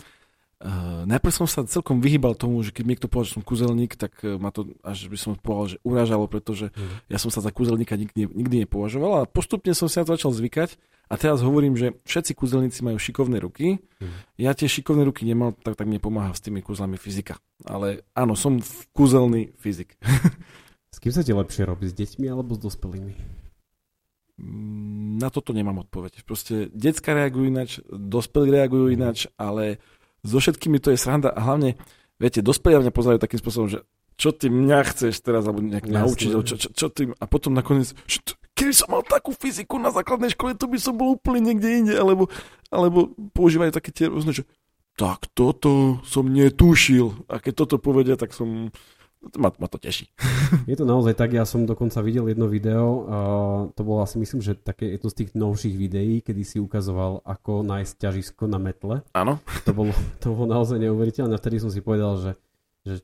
[0.60, 4.12] Uh, najprv som sa celkom vyhýbal tomu, že keď niekto povedal, že som kuzelník, tak
[4.28, 7.08] uh, ma to až by som povedal, že urážalo, pretože Mhm.
[7.08, 10.76] ja som sa za kuzelníka nikdy, nikdy nepovažoval a postupne som na to začal zvykať
[11.08, 13.80] a teraz hovorím, že všetci kuzelníci majú šikovné ruky.
[14.04, 14.36] Mhm.
[14.36, 17.40] Ja tie šikovné ruky nemal, tak, tak nepomáha s tými kúzlami fyzika.
[17.64, 18.60] Ale áno, som
[18.92, 19.96] kúzelný fyzik.
[20.90, 21.86] S kým sa ti lepšie robí?
[21.86, 23.14] S deťmi alebo s dospelými?
[25.20, 26.24] Na toto nemám odpoveď.
[26.24, 29.78] Proste decka reagujú ináč, dospelí reagujú ináč, ale
[30.24, 31.76] so všetkými to je sranda a hlavne,
[32.16, 33.84] viete, dospelí mňa pozerajú takým spôsobom, že
[34.20, 37.56] čo ty mňa chceš teraz, alebo nejak naučiť, alebo čo, čo, čo ty, a potom
[37.56, 41.40] nakoniec, to- keby som mal takú fyziku na základnej škole, to by som bol úplne
[41.40, 42.28] niekde inde, alebo,
[42.68, 44.44] alebo používajú také tie rôzne, že
[45.00, 48.68] tak toto som netušil, a keď toto povedia, tak som,
[49.36, 50.08] ma, ma to teší.
[50.70, 53.02] Je to naozaj tak, ja som dokonca videl jedno video, uh,
[53.76, 57.60] to bolo asi myslím, že také jedno z tých novších videí, kedy si ukazoval, ako
[57.62, 59.04] nájsť ťažisko na metle.
[59.12, 61.36] Áno, To bolo, to bolo naozaj neuveriteľné.
[61.36, 62.32] Vtedy som si povedal, že,
[62.82, 62.94] že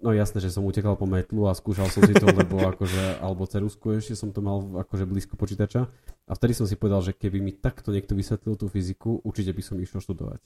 [0.00, 3.44] no jasné, že som utekal po metlu a skúšal som si to, lebo akože, alebo
[3.44, 5.86] cerusku ešte som to mal akože blízko počítača.
[6.26, 9.62] A vtedy som si povedal, že keby mi takto niekto vysvetlil tú fyziku, určite by
[9.62, 10.42] som išiel študovať.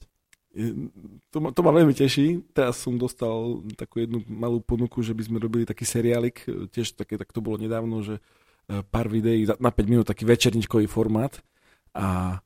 [1.31, 2.51] To ma, to ma veľmi teší.
[2.51, 6.99] Teraz som dostal takú jednu malú ponuku, že by sme robili taký seriálik, e, tiež
[6.99, 11.39] také, tak to bolo nedávno, že e, pár videí na 5 minút, taký večerničkový formát
[11.95, 12.39] a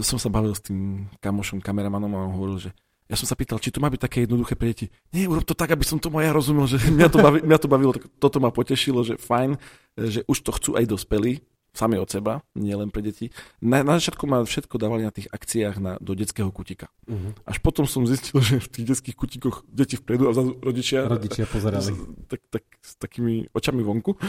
[0.00, 2.70] som sa bavil s tým kamošom, kameramanom a on hovoril, že
[3.12, 4.88] ja som sa pýtal, či to má byť také jednoduché pre deti.
[5.12, 7.58] Nie, urob to tak, aby som tomu aj ja rozumel, že mňa to, bavi, mňa
[7.60, 9.60] to bavilo, tak toto ma potešilo, že fajn,
[10.00, 13.32] e, že už to chcú aj dospelí, sami od seba, nie len pre deti.
[13.64, 16.92] Na, na začiatku ma všetko dávali na tých akciách na, do detského kutika.
[17.08, 17.32] Uh-huh.
[17.48, 21.80] Až potom som zistil, že v tých detských kutikoch deti vpredu a rodičia, Rodičia pozerali.
[21.80, 21.90] s,
[22.28, 24.20] tak, tak, s takými očami vonku.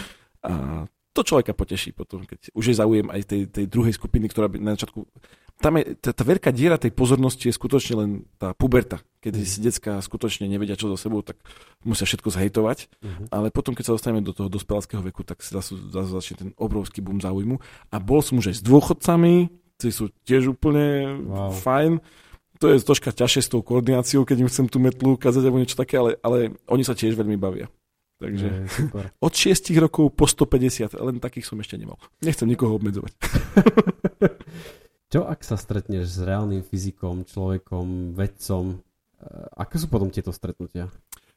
[0.43, 4.49] A to človeka poteší potom, keď už je záujem aj tej, tej druhej skupiny, ktorá
[4.49, 5.05] by na začiatku...
[5.61, 8.09] Tam je, tá, tá veľká diera tej pozornosti je skutočne len
[8.41, 9.45] tá puberta, keď Mhm.
[9.45, 11.37] si decka skutočne nevedia, čo so sebou, tak
[11.85, 12.89] musia všetko zhejtovať.
[12.99, 13.25] Uh-huh.
[13.29, 17.21] Ale potom, keď sa dostaneme do toho dospeláckého veku, tak sa začne ten obrovský boom
[17.21, 17.61] záujmu.
[17.93, 21.53] A bol som už aj s dôchodcami, tí sú tiež úplne Wow.
[21.53, 21.91] fajn.
[22.59, 25.77] To je troška ťažšie s tou koordináciou, keď im chcem tú metlu ukázať alebo niečo
[25.77, 27.69] také, ale, ale oni sa tiež veľmi bavia.
[28.23, 29.03] Takže Je, super.
[29.27, 31.99] od 6 rokov po 150, len takých som ešte nemal.
[32.23, 33.11] Nechcem nikoho obmedzovať.
[35.11, 38.79] Čo ak sa stretneš s reálnym fyzikom, človekom, vedcom?
[39.19, 39.27] E,
[39.59, 40.89] Aké sú potom tieto stretnutia?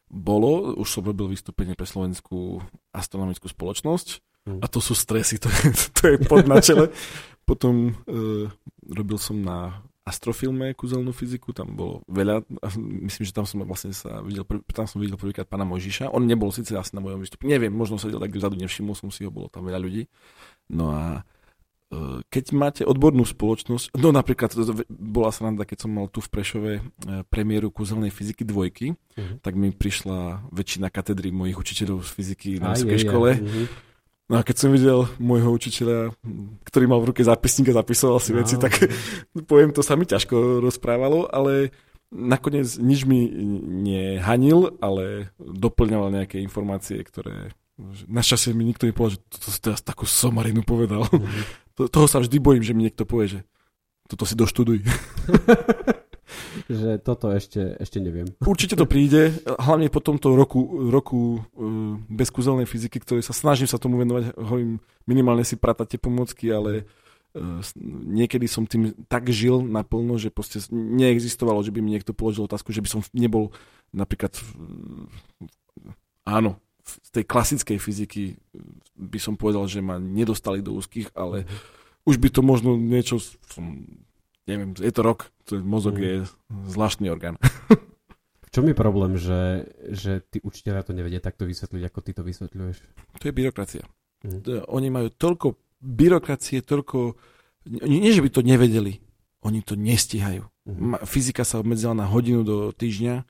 [0.06, 2.62] Bolo, už som robil vystúpenie pre Slovenskú
[2.94, 4.62] astronomickú spoločnosť Hm.
[4.62, 6.94] a to sú stresy, to je, to je pod na čele.
[7.50, 8.46] Potom e,
[8.90, 12.46] robil som na astrofilme kúzelnú fyziku, tam bolo veľa,
[12.78, 16.54] myslím, že tam som vlastne sa videl, tam som videl prvýkrát pána Mojžiša, on nebol
[16.54, 19.50] síce asi na mojom vystúpení, neviem, možno sedel tak vzadu, nevšimol som si ho, bolo
[19.50, 20.06] tam veľa ľudí.
[20.70, 21.26] No a
[21.90, 24.54] e, keď máte odbornú spoločnosť, no napríklad
[24.86, 26.82] bola sranda, keď som mal tu v Prešove e,
[27.26, 29.40] premiéru kúzelnej fyziky dvojky, Mhm.
[29.40, 33.06] tak mi prišla väčšina katedry mojich učiteľov z fyziky na vysokej je, je.
[33.08, 33.30] škole.
[34.26, 36.10] No a keď som videl môjho učiteľa,
[36.66, 38.66] ktorý mal v ruke zápisník a zapisoval si veci, Á.
[38.66, 38.74] tak
[39.50, 41.70] poviem, to sa mi ťažko rozprávalo, ale
[42.10, 43.30] nakoniec nič mi
[43.86, 47.54] nehanil, ale doplňoval nejaké informácie, ktoré
[48.08, 51.04] Našťastie mi nikto nepovedal, že toto si teraz takú somarinu povedal.
[51.12, 51.64] Mhm.
[51.76, 53.40] To, toho sa vždy bojím, že mi niekto povie, že
[54.08, 54.80] toto si doštuduj.
[56.64, 58.26] že toto ešte, ešte neviem.
[58.40, 63.68] Určite to príde, hlavne po tomto roku, roku uh, bez kúzelnej fyziky, ktorej sa snažím
[63.68, 66.88] sa tomu venovať, hovorím, minimálne si pratať tie pomocky, ale
[67.36, 67.76] s-
[68.08, 72.72] niekedy som tým tak žil naplno, že proste neexistovalo, že by mi niekto položil otázku,
[72.72, 73.52] že by som nebol
[73.92, 74.32] napríklad
[76.26, 78.38] áno, z tej klasickej fyziky
[78.94, 81.44] by som povedal, že ma nedostali do úzkých, ale
[82.06, 83.18] už by to možno niečo
[83.50, 83.82] som,
[84.46, 86.02] neviem, je to rok, to je, mozog Mhm.
[86.02, 86.14] je
[86.66, 87.36] zvláštny orgán.
[88.46, 92.22] V čom je problém, že, že tí učiteľia to nevedia takto vysvetliť, ako ty to
[92.22, 92.76] vysvetľuješ?
[93.14, 93.84] To je byrokracia.
[94.22, 97.18] To- Oni majú toľko byrokracie, toľko...
[97.82, 99.02] Nie, že by to nevedeli,
[99.42, 100.46] oni to nestihajú.
[100.64, 103.24] Ma- Fyzika sa obmedzila na hodinu do týždňa, e,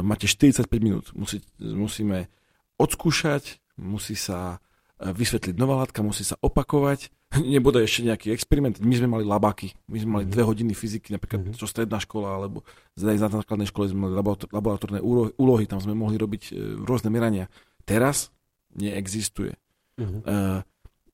[0.00, 1.10] máte 45 minút.
[1.12, 2.28] Musí, musíme
[2.76, 4.60] odskúšať, musí sa
[5.00, 7.10] vysvetliť nová látka, musí sa opakovať.
[7.42, 8.78] Nebude ešte nejaký experiment.
[8.78, 9.74] My sme mali labáky.
[9.90, 10.32] My sme mali Mhm.
[10.32, 11.58] dve hodiny fyziky, napríklad Mhm.
[11.58, 12.62] čo stredná škola, alebo
[12.94, 14.14] na základnej škole sme mali
[14.54, 15.02] laboratórne
[15.34, 16.52] úlohy, tam sme mohli robiť e,
[16.86, 17.50] rôzne merania.
[17.82, 18.30] Teraz
[18.74, 19.54] neexistuje.
[19.94, 20.26] Mhm.
[20.26, 20.58] Uh,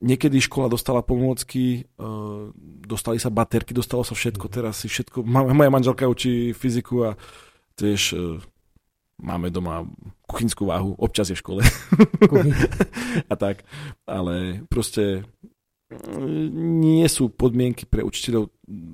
[0.00, 2.48] niekedy škola dostala pomôcky, uh,
[2.80, 4.52] dostali sa baterky, dostalo sa všetko, Mhm.
[4.56, 7.20] teraz si všetko, moja manželka učí fyziku a
[7.76, 8.40] tiež uh,
[9.20, 9.84] máme doma
[10.26, 11.62] kuchynskú váhu, občas je v škole
[13.32, 13.62] a tak,
[14.08, 18.48] ale proste uh, nie sú podmienky pre učiteľov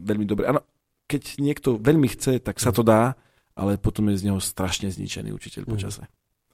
[0.07, 0.51] veľmi dobré.
[0.51, 0.63] Áno,
[1.07, 3.15] keď niekto veľmi chce, tak sa to dá,
[3.55, 5.71] ale potom je z neho strašne zničený učiteľ Mhm.
[5.71, 6.03] počase.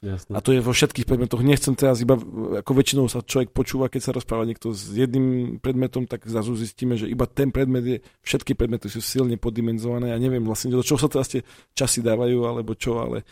[0.02, 0.35] Jasné.
[0.35, 1.46] A to je vo všetkých predmetoch.
[1.46, 2.18] Nechcem teraz iba,
[2.58, 6.98] ako väčšinou sa človek počúva, keď sa rozpráva niekto s jedným predmetom, tak zrazu zistíme,
[6.98, 10.98] že iba ten predmet je, všetky predmety sú silne poddimenzované a neviem vlastne, do čoho
[10.98, 11.46] sa teraz tie
[11.78, 13.22] časy dávajú, alebo čo, ale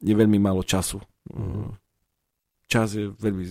[0.00, 1.00] je veľmi málo času.
[1.32, 1.76] Mhm.
[2.70, 3.44] Čas je veľmi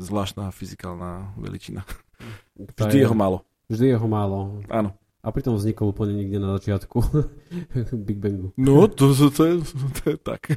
[0.00, 1.82] zvláštna fyzikálna veličina.
[2.58, 3.46] To Vždy je ho málo.
[3.70, 4.58] Vždy je ho málo.
[4.66, 4.90] Áno.
[5.22, 6.98] A pritom vznikol úplne niekde na začiatku
[8.06, 8.50] Big Bangu.
[8.58, 9.54] No, to, to, to, je,
[10.02, 10.50] to je tak.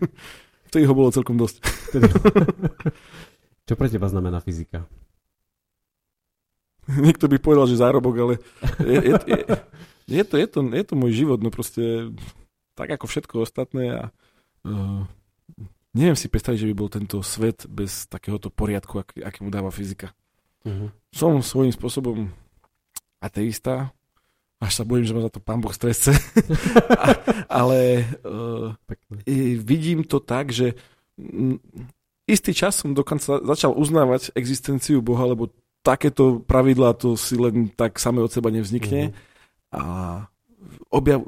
[0.71, 1.61] Vtedy ho bolo celkom dosť.
[3.69, 4.89] Čo pre teba znamená fyzika?
[6.89, 8.33] Niekto by povedal, že zárobok, ale
[8.81, 9.37] je, je, je,
[10.09, 12.09] je, to, je, to, je to môj život, no proste
[12.73, 14.01] tak ako všetko ostatné a
[14.67, 15.03] uh,
[15.95, 19.71] neviem si predstaviť, že by bol tento svet bez takéhoto poriadku, aký, aký mu dáva
[19.71, 20.15] fyzika.
[20.63, 20.93] Uh-huh.
[21.11, 22.29] Som svojím spôsobom
[23.21, 23.93] ateista,
[24.61, 26.13] až sa bojím, že ma za to pán Boh stresce,
[27.49, 28.77] ale uh,
[29.57, 30.77] vidím to tak, že
[32.29, 35.49] istý čas som dokonca začal uznávať existenciu Boha, lebo
[35.81, 39.09] takéto pravidlá to si len tak same od seba nevznikne.
[39.09, 39.29] Mm-hmm.
[39.73, 39.81] A
[40.93, 41.25] objav,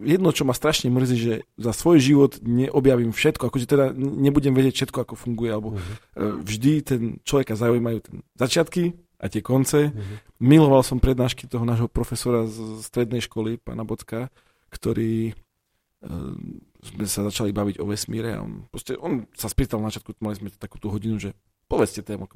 [0.00, 4.84] jedno, čo ma strašne mrzí, že za svoj život neobjavím všetko, akože teda nebudem vedieť
[4.84, 6.44] všetko, ako funguje, alebo mm-hmm.
[6.44, 9.90] vždy ten človeka zaujímajú ten začiatky a tie konce.
[9.90, 10.16] Mm-hmm.
[10.44, 14.28] Miloval som prednášky toho nášho profesora z strednej školy, pána Bocka,
[14.68, 16.36] ktorý uh,
[16.84, 20.36] sme sa začali baviť o vesmíre a on, proste, on sa spýtal na začiatku, mali
[20.36, 21.32] sme takú tú hodinu, že
[21.66, 22.30] povedzte tému,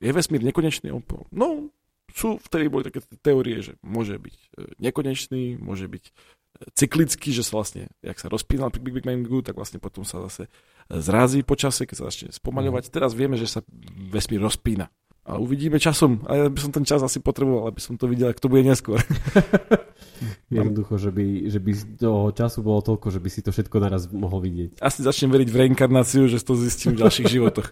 [0.00, 0.90] je vesmír nekonečný?
[0.90, 1.70] On povedal, no,
[2.12, 4.46] sú, vtedy boli také teórie, že môže byť e,
[4.82, 6.04] nekonečný, môže byť
[6.74, 10.46] cyklický, že sa vlastne, jak sa rozpínal pri Big Bangu, tak vlastne potom sa zase
[10.86, 12.88] zrazí počasie, keď sa začne spomaľovať.
[12.88, 12.92] Mm.
[12.92, 13.60] Teraz vieme, že sa
[14.10, 14.92] vesmír rozpína.
[15.22, 16.26] A uvidíme časom.
[16.26, 18.66] A ja by som ten čas asi potreboval, aby som to videl, ak to bude
[18.66, 18.98] neskôr.
[20.50, 24.10] Jednoducho, že by, že by toho času bolo toľko, že by si to všetko naraz
[24.10, 24.82] mohol vidieť.
[24.82, 27.70] Asi začnem veriť v reinkarnáciu, že to zistím v ďalších životoch.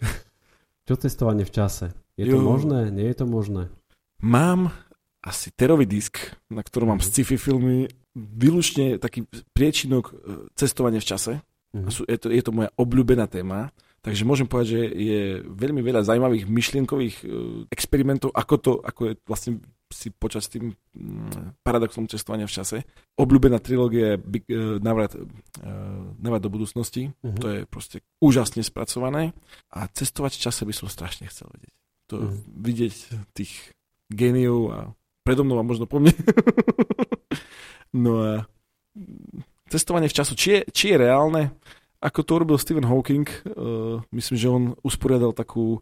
[0.86, 1.90] Čo testovanie v čase?
[2.14, 2.42] Je to jo.
[2.42, 2.94] možné?
[2.94, 3.66] Nie je to možné?
[4.22, 4.70] Mám
[5.20, 7.08] asi terový disk, na ktorom mám mhm.
[7.08, 10.14] sci-fi filmy, výlučne taký priečinok e,
[10.58, 11.32] cestovania v čase.
[11.70, 12.10] Mm-hmm.
[12.10, 13.70] Je, to, je to moja obľúbená téma.
[14.02, 17.24] Takže môžem povedať, že je veľmi veľa zaujímavých myšlienkových e,
[17.70, 19.52] experimentov, ako to, ako je vlastne
[19.90, 22.86] si počas tým mm, paradoxom cestovania v čase.
[23.18, 25.22] Obľúbená trilógia je uh, Navrat, uh,
[26.22, 27.10] Navrat do budúcnosti.
[27.10, 27.34] Uh-huh.
[27.42, 29.34] To je proste úžasne spracované.
[29.74, 31.74] A cestovať v čase by som strašne chcel vedieť.
[32.14, 32.38] To uh-huh.
[32.54, 32.94] vidieť
[33.34, 33.74] tých
[34.14, 34.78] géniov a
[35.30, 36.10] predo mnou a možno po mne.
[37.94, 38.32] no a
[39.70, 41.54] cestovanie v času, či je, či je reálne,
[42.02, 45.78] ako to urobil Stephen Hawking, uh, myslím, že on usporiadal takú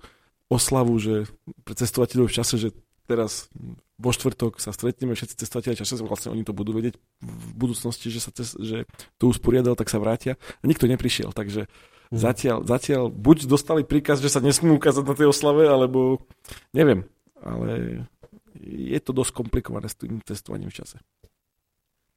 [0.52, 1.24] oslavu, že
[1.64, 2.76] pre cestovateľov v čase, že
[3.08, 3.48] teraz
[3.96, 8.20] vo štvrtok sa stretneme všetci cestovateľe čase, vlastne oni to budú vedieť v budúcnosti, že,
[8.20, 8.84] sa cest, že
[9.16, 10.36] to usporiadal, tak sa vrátia.
[10.60, 11.72] A nikto neprišiel, takže
[12.12, 12.20] mm.
[12.20, 16.20] zatiaľ, zatiaľ buď dostali príkaz, že sa nesmú ukázať na tej oslave, alebo
[16.76, 17.08] neviem,
[17.40, 18.04] ale
[18.56, 20.98] je to dosť komplikované s tým testovaním v čase.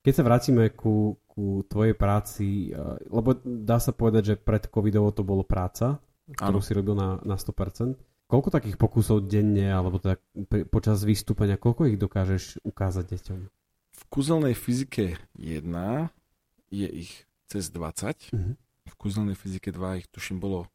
[0.02, 5.14] Keď sa vrátime ku, ku tvojej práci, eh, lebo dá sa povedať, že pred covidovou
[5.14, 6.02] to bolo práca,
[6.34, 6.66] ktorú ano.
[6.66, 7.98] si robil na, na 100%.
[8.32, 10.16] Koľko takých pokusov denne, alebo teda
[10.72, 13.40] počas vystúpenia, koľko ich dokážeš ukázať deťom?
[13.92, 15.68] V kúzelnej fyzike 1
[16.72, 18.32] je ich cez 20.
[18.32, 18.40] Uh-huh.
[18.40, 18.54] Mhm.
[18.88, 20.72] V kúzelnej fyzike 2 ich tuším bolo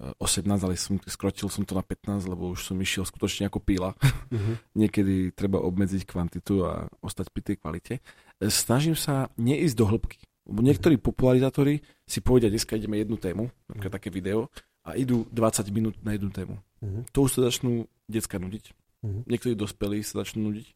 [0.00, 3.60] 18, e, ale som, skrotil som to na 15, lebo už som išiel skutočne ako
[3.60, 3.92] píla.
[4.00, 4.56] Uh-huh.
[4.80, 7.94] Niekedy treba obmedziť kvantitu a ostať pri tej kvalite.
[8.00, 8.02] E,
[8.48, 10.20] snažím sa neísť do hĺbky.
[10.50, 14.50] Lebo niektorí popularizátori si povedia, dneska ideme jednu tému, napríklad také video,
[14.82, 16.56] a idú 20 minút na jednu tému.
[16.80, 17.04] Uh-huh.
[17.12, 18.64] To už sa začnú decka nudiť.
[19.04, 19.22] Uh-huh.
[19.28, 20.66] Niektorí dospelí sa začnú nudiť.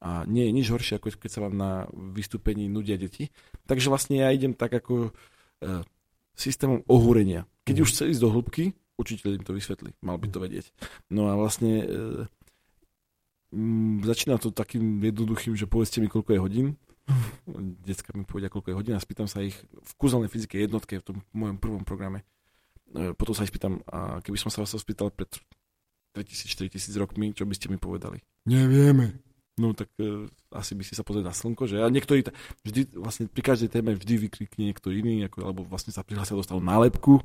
[0.00, 3.28] A nie je nič horšie, ako keď sa vám na vystúpení nudia deti.
[3.68, 5.12] Takže vlastne ja idem tak ako
[5.60, 5.84] e,
[6.32, 7.44] systémom ohúrenia.
[7.70, 8.64] Keď už chce ísť do hĺbky,
[8.98, 9.90] učiteľ im to vysvetlí.
[10.02, 10.66] Mal by to vedieť.
[11.08, 11.86] No a vlastne e,
[13.54, 16.66] m, začína to takým jednoduchým, že povedzte mi, koľko je hodín.
[17.86, 21.06] Decka mi povedia, koľko je hodín a spýtam sa ich v kúzelnej fyzike jednotke v
[21.06, 22.26] tom mojom prvom programe
[22.90, 25.30] E, potom sa aj spýtam, a keby som sa vás spýtal pred
[26.18, 28.18] 3000-4000 rokmi, čo by ste mi povedali?
[28.50, 29.29] Nevieme.
[29.60, 30.24] No tak uh,
[30.56, 31.84] asi by si sa pozrieť na slnko, že?
[31.84, 32.32] A niektorí, ta,
[32.64, 36.64] vždy, vlastne pri každej téme vždy vykrikne niekto iný, ako, alebo vlastne sa prihlásia dostal
[36.64, 37.20] nálepku.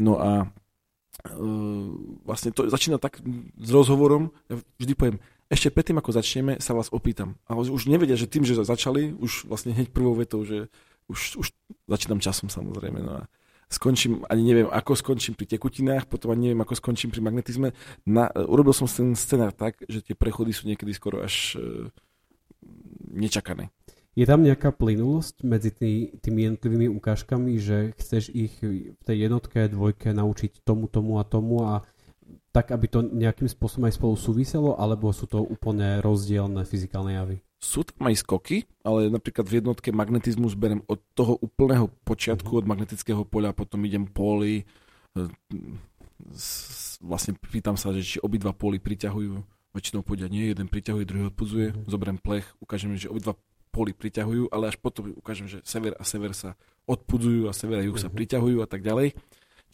[0.00, 1.88] No a uh,
[2.24, 3.20] vlastne to začína tak
[3.60, 5.18] s rozhovorom, ja vždy poviem,
[5.52, 7.36] ešte predtým, ako začneme, sa vás opýtam.
[7.44, 10.72] A už nevedia, že tým, že začali, už vlastne hneď prvou vetou, že
[11.12, 11.52] už, už
[11.84, 12.98] začínam časom samozrejme.
[13.04, 13.28] No a,
[13.68, 17.72] skončím, ani neviem, ako skončím pri tekutinách, potom ani neviem, ako skončím pri magnetizme.
[18.08, 21.88] Na, urobil som ten scenár tak, že tie prechody sú niekedy skoro až e,
[23.12, 23.70] nečakané.
[24.14, 25.92] Je tam nejaká plynulosť medzi tý,
[26.22, 31.66] tými jednotlivými ukážkami, že chceš ich v tej jednotke, dvojke naučiť tomu, tomu a tomu
[31.66, 31.82] a
[32.54, 37.36] tak, aby to nejakým spôsobom aj spolu súviselo, alebo sú to úplne rozdielne fyzikálne javy?
[37.64, 42.60] Sú tam aj skoky, ale napríklad v jednotke magnetizmus berem od toho úplného počiatku, mm-hmm.
[42.60, 44.68] od magnetického poľa, potom idem póly,
[45.16, 45.24] e,
[47.00, 49.32] vlastne pýtam sa, že či obidva póly priťahujú,
[49.72, 51.88] väčšinou povedia nie, jeden priťahuje, druhý odpudzuje, mm-hmm.
[51.88, 53.32] zoberiem plech, ukážem, že obidva
[53.74, 56.54] póly priťahujú, ale až potom ukážem, že sever a sever sa
[56.86, 58.14] odpudzujú a sever a juh sa mhm.
[58.14, 59.18] priťahujú a tak ďalej.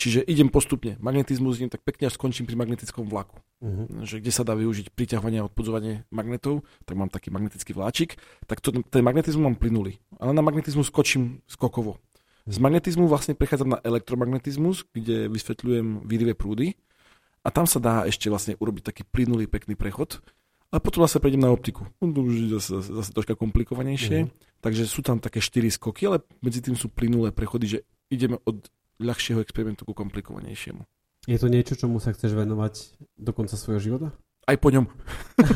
[0.00, 0.96] Čiže idem postupne.
[0.96, 3.36] Magnetizmus idem tak pekne až skončím pri magnetickom vlaku.
[3.60, 3.84] Uh-huh.
[4.00, 8.16] Že kde sa dá využiť priťahovanie a odpudzovanie magnetov, tak mám taký magnetický vláčik.
[8.48, 10.00] Tak to, ten magnetizmus mám plynulý.
[10.16, 12.00] Ale na magnetizmus skočím skokovo.
[12.48, 16.80] Z magnetizmu vlastne prechádzam na elektromagnetizmus, kde vysvetľujem výrivé prúdy.
[17.44, 20.24] A tam sa dá ešte vlastne urobiť taký plynulý, pekný prechod.
[20.72, 21.84] A potom zase prejdem na optiku.
[22.00, 24.24] No, to už je zase, zase troška komplikovanejšie.
[24.24, 24.32] Uh-huh.
[24.64, 27.78] Takže sú tam také 4 skoky, ale medzi tým sú plynulé prechody, že
[28.08, 28.64] ideme od
[29.00, 30.84] ľahšieho experimentu ku komplikovanejšiemu.
[31.28, 34.08] Je to niečo, čomu sa chceš venovať do konca svojho života?
[34.48, 34.88] Aj po ňom.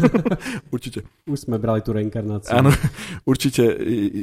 [0.74, 1.08] určite.
[1.24, 2.52] Už sme brali tú reinkarnáciu.
[2.52, 2.70] Áno,
[3.24, 3.64] určite.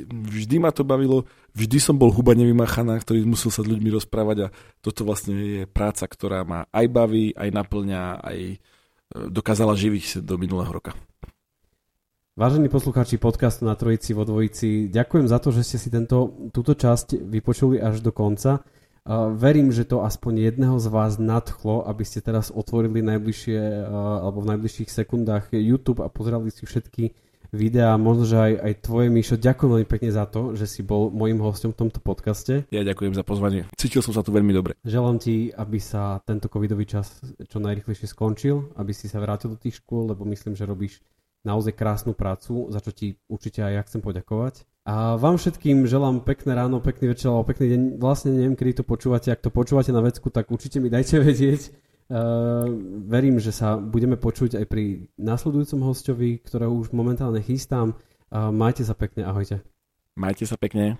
[0.07, 1.25] Vždy ma to bavilo.
[1.57, 5.63] Vždy som bol huba nevymachaná, ktorý musel sa s ľuďmi rozprávať a toto vlastne je
[5.67, 8.57] práca, ktorá ma aj baví, aj naplňa, aj e,
[9.27, 10.95] dokázala živiť do minulého roka.
[12.39, 16.79] Vážení poslucháči podcastu na Trojici vo Dvojici, ďakujem za to, že ste si tento, túto
[16.79, 18.63] časť vypočuli až do konca.
[19.09, 24.45] Verím, že to aspoň jedného z vás nadchlo, aby ste teraz otvorili najbližšie uh, alebo
[24.45, 27.09] v najbližších sekundách YouTube a pozerali si všetky
[27.49, 29.35] videá, možno, že aj, aj tvoje, Míšo.
[29.41, 32.63] Ďakujem veľmi pekne za to, že si bol môjim hostom v tomto podcaste.
[32.71, 33.67] Ja ďakujem za pozvanie.
[33.75, 34.77] Cítil som sa tu veľmi dobre.
[34.87, 39.59] Želám ti, aby sa tento covidový čas čo najrychlejšie skončil, aby si sa vrátil do
[39.59, 41.03] tých škôl, lebo myslím, že robíš
[41.43, 44.63] naozaj krásnu prácu, za čo ti určite aj ja chcem poďakovať.
[44.81, 47.81] A vám všetkým želám pekné ráno, pekný večer alebo pekný deň.
[48.01, 49.29] Vlastne neviem, kedy to počúvate.
[49.29, 51.91] Ak to počúvate na vecku, tak určite mi dajte vedieť.
[52.11, 52.67] Uh,
[53.07, 57.95] verím, že sa budeme počuť aj pri následujúcom hostovi, ktorého už momentálne chystám.
[58.27, 59.63] Uh, majte sa pekne, ahojte.
[60.17, 60.99] Majte sa pekne.